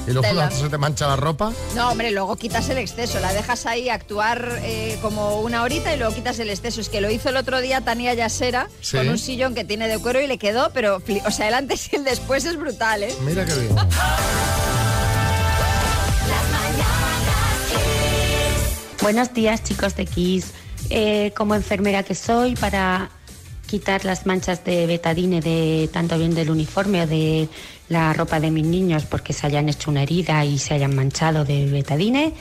¿Y 0.07 0.11
luego 0.13 0.27
cuando 0.33 0.55
se 0.55 0.69
te 0.69 0.77
mancha 0.77 1.05
la 1.05 1.17
ropa? 1.17 1.51
No, 1.75 1.89
hombre, 1.91 2.11
luego 2.11 2.35
quitas 2.37 2.69
el 2.69 2.77
exceso, 2.77 3.19
la 3.19 3.33
dejas 3.33 3.65
ahí 3.65 3.89
actuar 3.89 4.59
eh, 4.63 4.97
como 5.01 5.41
una 5.41 5.63
horita 5.63 5.93
y 5.93 5.97
luego 5.97 6.15
quitas 6.15 6.39
el 6.39 6.49
exceso. 6.49 6.79
Es 6.79 6.87
que 6.87 7.01
lo 7.01 7.11
hizo 7.11 7.27
el 7.29 7.35
otro 7.35 7.59
día 7.59 7.81
Tania 7.81 8.13
Yasera 8.13 8.69
Sí. 8.79 8.95
con 8.95 9.09
un 9.09 9.17
sillón 9.19 9.53
que 9.53 9.65
tiene 9.65 9.89
de 9.89 9.99
cuero 9.99 10.21
y 10.21 10.27
le 10.27 10.37
quedó, 10.37 10.71
pero, 10.73 11.01
o 11.25 11.31
sea, 11.31 11.49
el 11.49 11.53
antes 11.53 11.91
y 11.91 11.97
el 11.97 12.05
después 12.05 12.45
es 12.45 12.55
brutal, 12.57 13.03
¿eh? 13.03 13.13
Mira 13.25 13.45
qué 13.45 13.53
bien. 13.53 13.75
Buenos 19.01 19.33
días 19.33 19.63
chicos 19.63 19.95
de 19.95 20.05
Kiss. 20.05 20.51
Eh, 20.89 21.31
como 21.35 21.55
enfermera 21.55 22.03
que 22.03 22.15
soy, 22.15 22.55
para 22.55 23.09
quitar 23.65 24.05
las 24.05 24.25
manchas 24.25 24.63
de 24.63 24.85
betadine 24.87 25.41
de 25.41 25.89
tanto 25.91 26.17
bien 26.17 26.33
del 26.33 26.49
uniforme 26.49 27.01
o 27.03 27.07
de 27.07 27.49
la 27.89 28.11
ropa 28.13 28.39
de 28.39 28.51
mis 28.51 28.65
niños 28.65 29.05
porque 29.05 29.33
se 29.33 29.47
hayan 29.47 29.69
hecho 29.69 29.91
una 29.91 30.03
herida 30.03 30.43
y 30.45 30.57
se 30.59 30.73
hayan 30.73 30.95
manchado 30.95 31.45
de 31.45 31.65
betadine, 31.67 32.33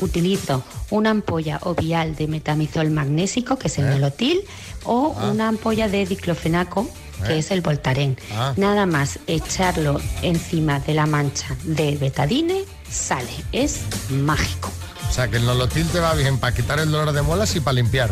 utilizo 0.00 0.62
una 0.90 1.10
ampolla 1.10 1.58
o 1.62 1.74
vial 1.74 2.16
de 2.16 2.26
metamizol 2.26 2.90
magnésico, 2.90 3.58
que 3.58 3.68
es 3.68 3.78
el 3.78 3.88
nolotil, 3.90 4.40
o 4.84 5.14
Ah. 5.18 5.30
una 5.30 5.48
ampolla 5.48 5.88
de 5.88 6.04
diclofenaco, 6.06 6.88
que 7.26 7.34
Eh. 7.34 7.38
es 7.38 7.50
el 7.50 7.60
Voltaren. 7.60 8.16
Ah. 8.36 8.52
Nada 8.56 8.86
más 8.86 9.18
echarlo 9.26 10.00
encima 10.22 10.80
de 10.80 10.94
la 10.94 11.06
mancha 11.06 11.56
de 11.62 11.96
betadine, 11.96 12.64
sale. 12.90 13.30
Es 13.52 13.80
mágico. 14.10 14.70
O 15.08 15.12
sea, 15.12 15.28
que 15.28 15.36
el 15.36 15.46
nolotil 15.46 15.86
te 15.88 16.00
va 16.00 16.14
bien 16.14 16.38
para 16.38 16.54
quitar 16.54 16.80
el 16.80 16.90
dolor 16.90 17.12
de 17.12 17.22
muelas 17.22 17.54
y 17.54 17.60
para 17.60 17.74
limpiar. 17.74 18.10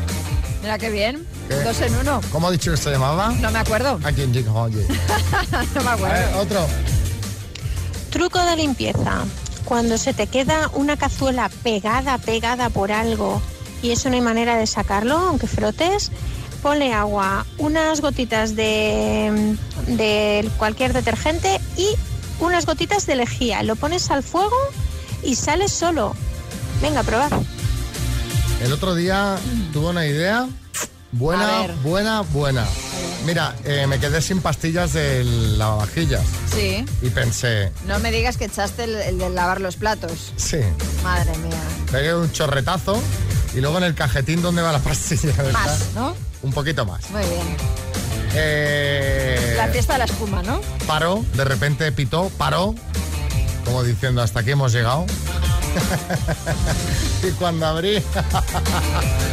Mira 0.63 0.79
qué 0.79 0.91
bien. 0.91 1.27
¿Qué? 1.49 1.57
Dos 1.57 1.81
en 1.81 1.95
uno. 1.97 2.21
¿Cómo 2.31 2.49
ha 2.49 2.51
dicho 2.53 2.71
que 2.71 2.77
se 2.77 2.91
llamaba? 2.91 3.31
No 3.41 3.51
me 3.51 3.59
acuerdo. 3.59 3.99
¿A 4.05 4.13
quién 4.13 4.33
dijo? 4.33 4.53
Oye. 4.55 4.87
no 5.75 5.83
me 5.83 5.91
A 5.91 5.93
acuerdo. 5.95 6.15
ver, 6.15 6.35
otro. 6.37 6.67
Truco 8.11 8.41
de 8.45 8.57
limpieza. 8.57 9.25
Cuando 9.65 9.97
se 9.99 10.13
te 10.13 10.27
queda 10.27 10.71
una 10.75 10.97
cazuela 10.97 11.49
pegada, 11.63 12.19
pegada 12.19 12.69
por 12.69 12.93
algo 12.93 13.41
y 13.83 13.91
eso 13.91 14.09
no 14.09 14.15
hay 14.17 14.21
manera 14.21 14.57
de 14.57 14.67
sacarlo, 14.67 15.17
aunque 15.17 15.47
frotes, 15.47 16.11
ponle 16.63 16.93
agua, 16.93 17.47
unas 17.59 18.01
gotitas 18.01 18.55
de, 18.55 19.57
de 19.87 20.49
cualquier 20.59 20.93
detergente 20.93 21.61
y 21.77 21.89
unas 22.41 22.67
gotitas 22.67 23.07
de 23.07 23.17
lejía. 23.17 23.63
Lo 23.63 23.77
pones 23.77 24.11
al 24.11 24.23
fuego 24.23 24.57
y 25.25 25.35
sale 25.37 25.69
solo. 25.69 26.15
Venga, 26.81 27.03
probad. 27.03 27.33
El 28.63 28.73
otro 28.73 28.95
día 28.95 29.37
tuve 29.73 29.89
una 29.89 30.07
idea 30.07 30.49
buena, 31.13 31.67
buena, 31.83 32.21
buena. 32.23 32.65
Mira, 33.27 33.55
eh, 33.65 33.87
me 33.87 33.99
quedé 34.01 34.21
sin 34.23 34.41
pastillas 34.41 34.93
del 34.93 35.59
lavavajillas 35.59 36.23
Sí. 36.53 36.85
y 37.03 37.11
pensé, 37.11 37.71
No 37.87 37.99
me 38.01 38.11
digas 38.11 38.37
que 38.37 38.47
echaste 38.47 38.85
el, 38.85 38.97
el 38.97 39.19
de 39.19 39.31
lavar 39.31 39.61
los 39.61 39.77
platos. 39.77 40.33
sí, 40.37 40.59
Madre 41.03 41.37
mía. 41.39 41.61
pegué 41.91 42.15
un 42.15 42.31
chorretazo 42.33 43.01
y 43.55 43.61
luego 43.61 43.79
en 43.79 43.85
el 43.85 43.95
cajetín 43.95 44.43
donde 44.43 44.63
va 44.63 44.73
la 44.73 44.79
pastilla. 44.81 45.33
¿verdad? 45.37 45.53
Más, 45.53 45.81
¿no? 45.95 46.15
Un 46.43 46.53
poquito 46.53 46.85
más. 46.87 47.09
Muy 47.11 47.21
bien. 47.23 47.57
Eh, 48.35 49.55
La 49.57 49.69
fiesta 49.69 49.93
de 49.95 49.99
la 50.01 50.05
espuma, 50.07 50.43
¿no? 50.43 50.61
paró, 50.87 51.25
de 51.35 51.45
repente 51.45 51.91
pitó, 51.93 52.31
paró, 52.39 52.75
como 53.65 53.83
diciendo, 53.85 54.23
hasta 54.23 54.41
aquí 54.41 54.53
hemos 54.53 54.73
llegado. 54.73 55.05
y 57.23 57.31
cuando 57.33 57.67
abrí, 57.67 58.03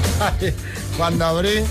cuando 0.97 1.25
abrí, 1.25 1.63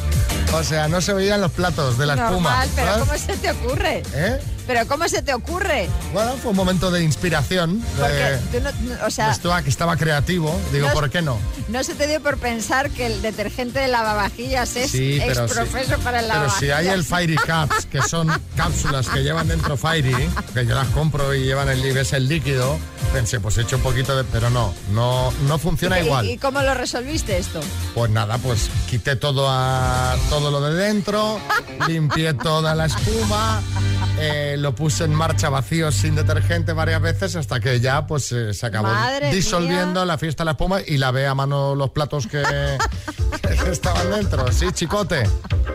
o 0.53 0.63
sea, 0.63 0.89
no 0.89 1.01
se 1.01 1.13
veían 1.13 1.41
los 1.41 1.53
platos 1.53 1.99
de 1.99 2.07
la 2.07 2.15
espuma. 2.15 2.65
Pero 2.75 2.87
¿sabes? 2.89 3.09
¿cómo 3.09 3.19
se 3.19 3.37
te 3.37 3.51
ocurre? 3.51 4.03
¿Eh? 4.15 4.41
¿Pero 4.69 4.87
cómo 4.87 5.09
se 5.09 5.23
te 5.23 5.35
ocurre? 5.35 5.89
Bueno, 6.13 6.35
fue 6.41 6.51
un 6.53 6.57
momento 6.57 6.91
de 6.93 7.03
inspiración. 7.03 7.83
Porque 7.99 8.15
de- 8.15 8.39
tú 8.53 8.61
no, 8.61 8.71
no- 8.95 9.07
o 9.07 9.11
sea, 9.11 9.31
Estaba, 9.33 9.63
que 9.63 9.71
estaba 9.71 9.97
creativo. 9.97 10.57
Digo, 10.73 10.87
No- 10.89 10.93
¿por 10.93 11.09
qué 11.11 11.23
no? 11.23 11.39
no 11.69 11.83
se 11.83 11.95
te 11.95 12.07
dio 12.07 12.23
por 12.23 12.37
pensar 12.39 12.91
que 12.91 13.07
el 13.07 13.21
detergente 13.23 13.81
de 13.81 13.89
lavavajillas 13.89 14.77
es 14.77 14.91
Sí, 14.93 15.21
exprofeso 15.21 15.97
sí. 15.97 16.01
para 16.05 16.21
el 16.21 16.27
Pero 16.29 16.51
si 16.51 16.67
hay 16.67 16.87
el 16.89 17.01
lavavajillas. 17.01 17.07
Fairy 17.07 17.37
Caps, 17.37 17.87
que 17.87 18.03
son 18.03 18.29
cápsulas 18.57 19.09
que 19.09 19.23
llevan 19.25 19.49
dentro 19.49 19.77
Fairy, 19.79 20.29
que 20.55 20.67
yo 20.67 20.75
las 20.75 20.89
compro 20.89 21.35
y 21.35 21.45
llevan 21.45 21.69
el, 21.71 21.81
ves 21.95 22.13
el 22.13 22.29
líquido, 22.29 22.79
pensé, 23.15 23.41
pues 23.41 23.57
he 23.57 23.63
hecho 23.63 23.77
un 23.77 23.83
poquito 23.83 24.15
de... 24.17 24.25
Pero 24.25 24.51
no, 24.51 24.75
no, 24.93 25.33
no 25.47 25.59
funciona 25.59 25.99
¿Y- 25.99 26.05
igual. 26.05 26.27
¿Y 26.29 26.37
cómo 26.37 26.61
lo 26.61 26.75
resolviste 26.75 27.39
esto? 27.39 27.61
Pues 27.95 28.11
nada, 28.11 28.37
pues 28.37 28.69
quité 28.91 29.17
todo, 29.17 29.47
a, 29.49 30.15
todo 30.29 30.51
lo 30.51 30.61
de 30.61 30.75
dentro, 30.75 31.41
limpié 31.87 32.35
toda 32.35 32.75
la 32.75 32.85
espuma, 32.87 33.63
eh, 34.19 34.57
lo 34.63 34.75
puse 34.75 35.05
en 35.05 35.15
marcha 35.15 35.49
vacío 35.49 35.91
sin 35.93 36.15
detergente 36.15 36.73
varias 36.73 37.01
veces 37.01 37.37
hasta 37.37 37.61
que 37.61 37.81
ya 37.81 38.07
pues 38.07 38.33
eh, 38.33 38.55
se 38.55 38.67
acabó 38.67 38.89
Madre 38.89 39.33
disolviendo 39.33 40.05
la 40.05 40.19
fiesta 40.19 40.43
de 40.43 40.47
la 40.47 40.51
espuma 40.53 40.81
y 40.87 40.99
lavé 40.99 41.27
a 41.27 41.35
mano 41.35 41.75
los 41.75 41.91
platos 41.91 42.27
que, 42.27 42.43
que 43.43 43.71
estaban 43.71 44.11
dentro. 44.11 44.51
Sí, 44.53 44.67
chicote. 44.73 45.25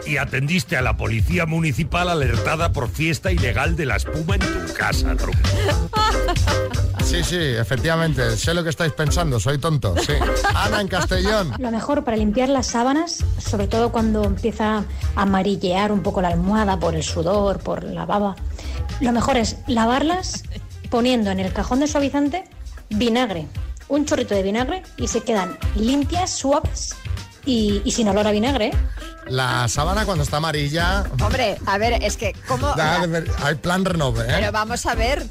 Y 0.06 0.18
atendiste 0.18 0.76
a 0.78 0.82
la 0.82 0.98
policía 0.98 1.46
municipal 1.46 2.10
alertada 2.10 2.72
por 2.74 2.90
fiesta 2.90 3.32
ilegal 3.32 3.76
de 3.76 3.86
la 3.86 3.96
espuma 3.96 4.36
en 4.36 4.42
tu 4.42 4.74
casa, 4.74 5.16
tronco. 5.16 5.40
Sí, 7.04 7.24
sí, 7.24 7.38
efectivamente. 7.38 8.38
Sé 8.38 8.54
lo 8.54 8.64
que 8.64 8.70
estáis 8.70 8.94
pensando, 8.94 9.40
soy 9.40 9.60
tonto. 9.60 9.94
Sí. 10.00 10.14
Ana 10.56 10.82
en 10.82 10.88
Castellón. 10.88 11.54
Lo 11.60 11.70
mejor 11.70 12.04
para 12.04 12.18
limpiar 12.18 12.50
las 12.50 12.68
sábanas, 12.68 13.24
sobre 13.38 13.68
todo 13.68 13.92
cuando 13.92 14.24
empieza 14.24 14.78
a 15.16 15.22
amarillear 15.22 15.92
un 15.92 16.02
poco 16.02 16.22
la 16.22 16.30
almohada 16.30 16.80
por 16.80 16.96
el 16.96 17.04
sudor, 17.04 17.60
por 17.60 17.84
la 17.84 18.06
baba, 18.06 18.36
lo 19.00 19.12
mejor 19.12 19.38
es 19.38 19.58
lavarlas 19.68 20.44
poniendo 20.90 21.32
en 21.32 21.40
el 21.40 21.52
cajón 21.54 21.80
de 21.80 21.88
suavizante 21.88 22.44
vinagre, 22.90 23.48
un 23.88 24.06
chorrito 24.06 24.36
de 24.36 24.44
vinagre 24.44 24.84
y 24.98 25.08
se 25.08 25.22
quedan 25.22 25.58
limpias, 25.76 26.30
suaves 26.30 26.96
y, 27.46 27.82
y 27.84 27.92
sin 27.92 28.08
olor 28.08 28.28
a 28.28 28.32
vinagre. 28.32 28.68
¿eh? 28.68 28.74
La 29.28 29.68
sábana 29.68 30.06
cuando 30.06 30.24
está 30.24 30.38
amarilla... 30.38 31.06
Hombre, 31.22 31.58
a 31.66 31.78
ver, 31.78 32.04
es 32.04 32.18
que 32.18 32.36
¿cómo...? 32.48 32.74
da 32.76 33.02
hay 33.44 33.56
plan 33.56 33.86
renove, 33.86 34.24
¿eh? 34.24 34.36
Pero 34.40 34.52
vamos 34.52 34.86
a 34.86 34.96
ver. 34.96 35.26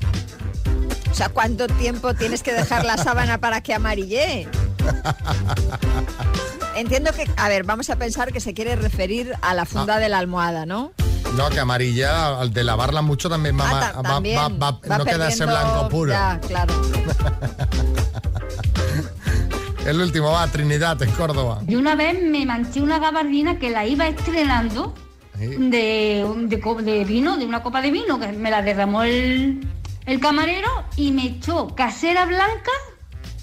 O 1.11 1.15
sea, 1.15 1.29
¿cuánto 1.29 1.67
tiempo 1.67 2.15
tienes 2.15 2.43
que 2.43 2.53
dejar 2.53 2.85
la 2.85 2.97
sábana 2.97 3.39
para 3.39 3.61
que 3.61 3.75
amarille? 3.75 4.49
Entiendo 6.75 7.13
que, 7.13 7.31
a 7.37 7.49
ver, 7.49 7.65
vamos 7.65 7.91
a 7.91 7.97
pensar 7.97 8.33
que 8.33 8.41
se 8.41 8.55
quiere 8.55 8.77
referir 8.77 9.35
a 9.43 9.53
la 9.53 9.67
funda 9.67 9.99
de 9.99 10.09
la 10.09 10.19
almohada, 10.19 10.65
¿no? 10.65 10.93
No, 11.37 11.49
que 11.49 11.61
amarilla, 11.61 12.41
al 12.41 12.53
de 12.53 12.63
lavarla 12.65 13.01
mucho 13.03 13.29
también 13.31 13.59
va, 13.59 13.69
Ah, 13.69 13.73
va- 13.73 13.81
ta- 13.81 13.93
va- 13.97 14.03
también 14.03 14.39
va- 14.39 14.49
va- 14.49 14.79
va 14.91 14.99
no 14.99 15.05
queda 15.05 15.29
ese 15.29 15.45
perdiendo- 15.47 15.73
blanco 15.73 15.89
puro. 15.89 16.13
Ya, 16.13 16.41
claro. 16.47 16.75
El 19.87 20.01
último 20.01 20.31
va, 20.31 20.47
Trinidad, 20.47 21.01
en 21.03 21.11
Córdoba. 21.13 21.61
Yo 21.67 21.79
una 21.79 21.97
vez 21.97 22.23
me 22.23 22.47
manché 22.47 22.81
una 22.81 22.99
gabardina 23.01 23.59
que 23.59 23.71
la 23.71 23.85
iba 23.87 24.07
estrenando 24.07 24.95
de, 25.39 26.25
de, 26.85 27.05
vino, 27.05 27.37
de 27.37 27.45
una 27.47 27.63
copa 27.65 27.83
de 27.83 27.91
vino, 27.91 28.21
que 28.21 28.29
me 28.29 28.49
la 28.51 28.63
derramó 28.63 29.03
el, 29.03 29.67
el 30.07 30.21
camarero 30.21 30.69
y 30.97 31.11
me 31.11 31.25
echó 31.27 31.75
casera 31.75 32.27
blanca 32.27 32.71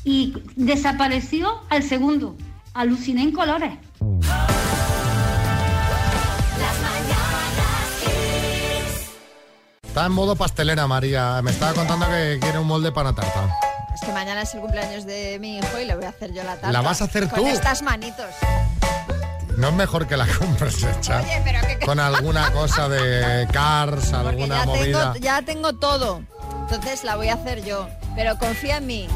y 0.06 0.34
desapareció 0.56 1.62
al 1.69 1.84
segundo. 1.84 2.38
Aluciné 2.73 3.23
en 3.23 3.32
colores. 3.34 3.73
Está 10.00 10.08
en 10.08 10.14
modo 10.14 10.34
pastelera, 10.38 10.88
María. 10.88 11.42
Me 11.42 11.52
estaba 11.52 11.74
contando 11.74 12.08
que 12.08 12.38
quiere 12.40 12.58
un 12.58 12.68
molde 12.68 12.90
para 12.90 13.12
tarta. 13.12 13.54
Es 13.94 14.00
que 14.00 14.14
mañana 14.14 14.44
es 14.44 14.54
el 14.54 14.62
cumpleaños 14.62 15.06
de 15.06 15.38
mi 15.42 15.58
hijo 15.58 15.78
y 15.78 15.84
le 15.84 15.94
voy 15.94 16.06
a 16.06 16.10
hacer 16.10 16.32
yo 16.34 16.42
la 16.42 16.54
tarta. 16.54 16.72
¿La 16.72 16.80
vas 16.80 17.02
a 17.02 17.04
hacer 17.04 17.28
con 17.28 17.40
tú? 17.42 17.48
estas 17.48 17.82
manitos. 17.82 18.28
No 19.58 19.68
es 19.68 19.74
mejor 19.74 20.08
que 20.08 20.16
la 20.16 20.26
compres 20.40 20.82
hecha. 20.84 21.20
Oye, 21.20 21.42
pero 21.44 21.60
que... 21.68 21.86
Con 21.86 22.00
alguna 22.00 22.50
cosa 22.54 22.88
de 22.88 23.46
Cars, 23.52 24.06
Porque 24.12 24.16
alguna 24.30 24.60
ya 24.60 24.66
movida. 24.68 25.12
tengo, 25.12 25.16
ya 25.26 25.42
tengo 25.42 25.74
todo. 25.74 26.22
Entonces 26.62 27.04
la 27.04 27.18
voy 27.18 27.28
a 27.28 27.34
hacer 27.34 27.66
yo. 27.66 27.90
Pero 28.16 28.38
confía 28.40 28.78
en 28.78 28.88
mí. 28.88 29.10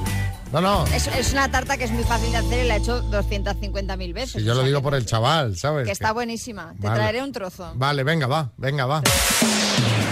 No, 0.52 0.60
no. 0.60 0.86
Es, 0.88 1.08
es 1.08 1.32
una 1.32 1.50
tarta 1.50 1.78
que 1.78 1.86
es 1.86 1.92
muy 1.92 2.04
fácil 2.04 2.30
de 2.34 2.40
hacer 2.40 2.66
y 2.66 2.68
la 2.68 2.76
he 2.76 2.80
hecho 2.80 3.02
250.000 3.10 4.14
veces. 4.14 4.32
Si 4.34 4.44
yo 4.44 4.54
lo 4.54 4.64
digo 4.64 4.80
que- 4.80 4.84
por 4.84 4.96
el 4.96 5.06
chaval, 5.06 5.56
¿sabes? 5.56 5.86
Que 5.86 5.94
está 5.94 6.12
buenísima. 6.12 6.74
Te 6.82 6.88
Vale. 6.88 7.00
traeré 7.00 7.24
un 7.24 7.32
trozo. 7.32 7.72
Vale, 7.76 8.04
venga, 8.04 8.28
va, 8.28 8.50
venga, 8.58 8.86
va. 8.86 9.02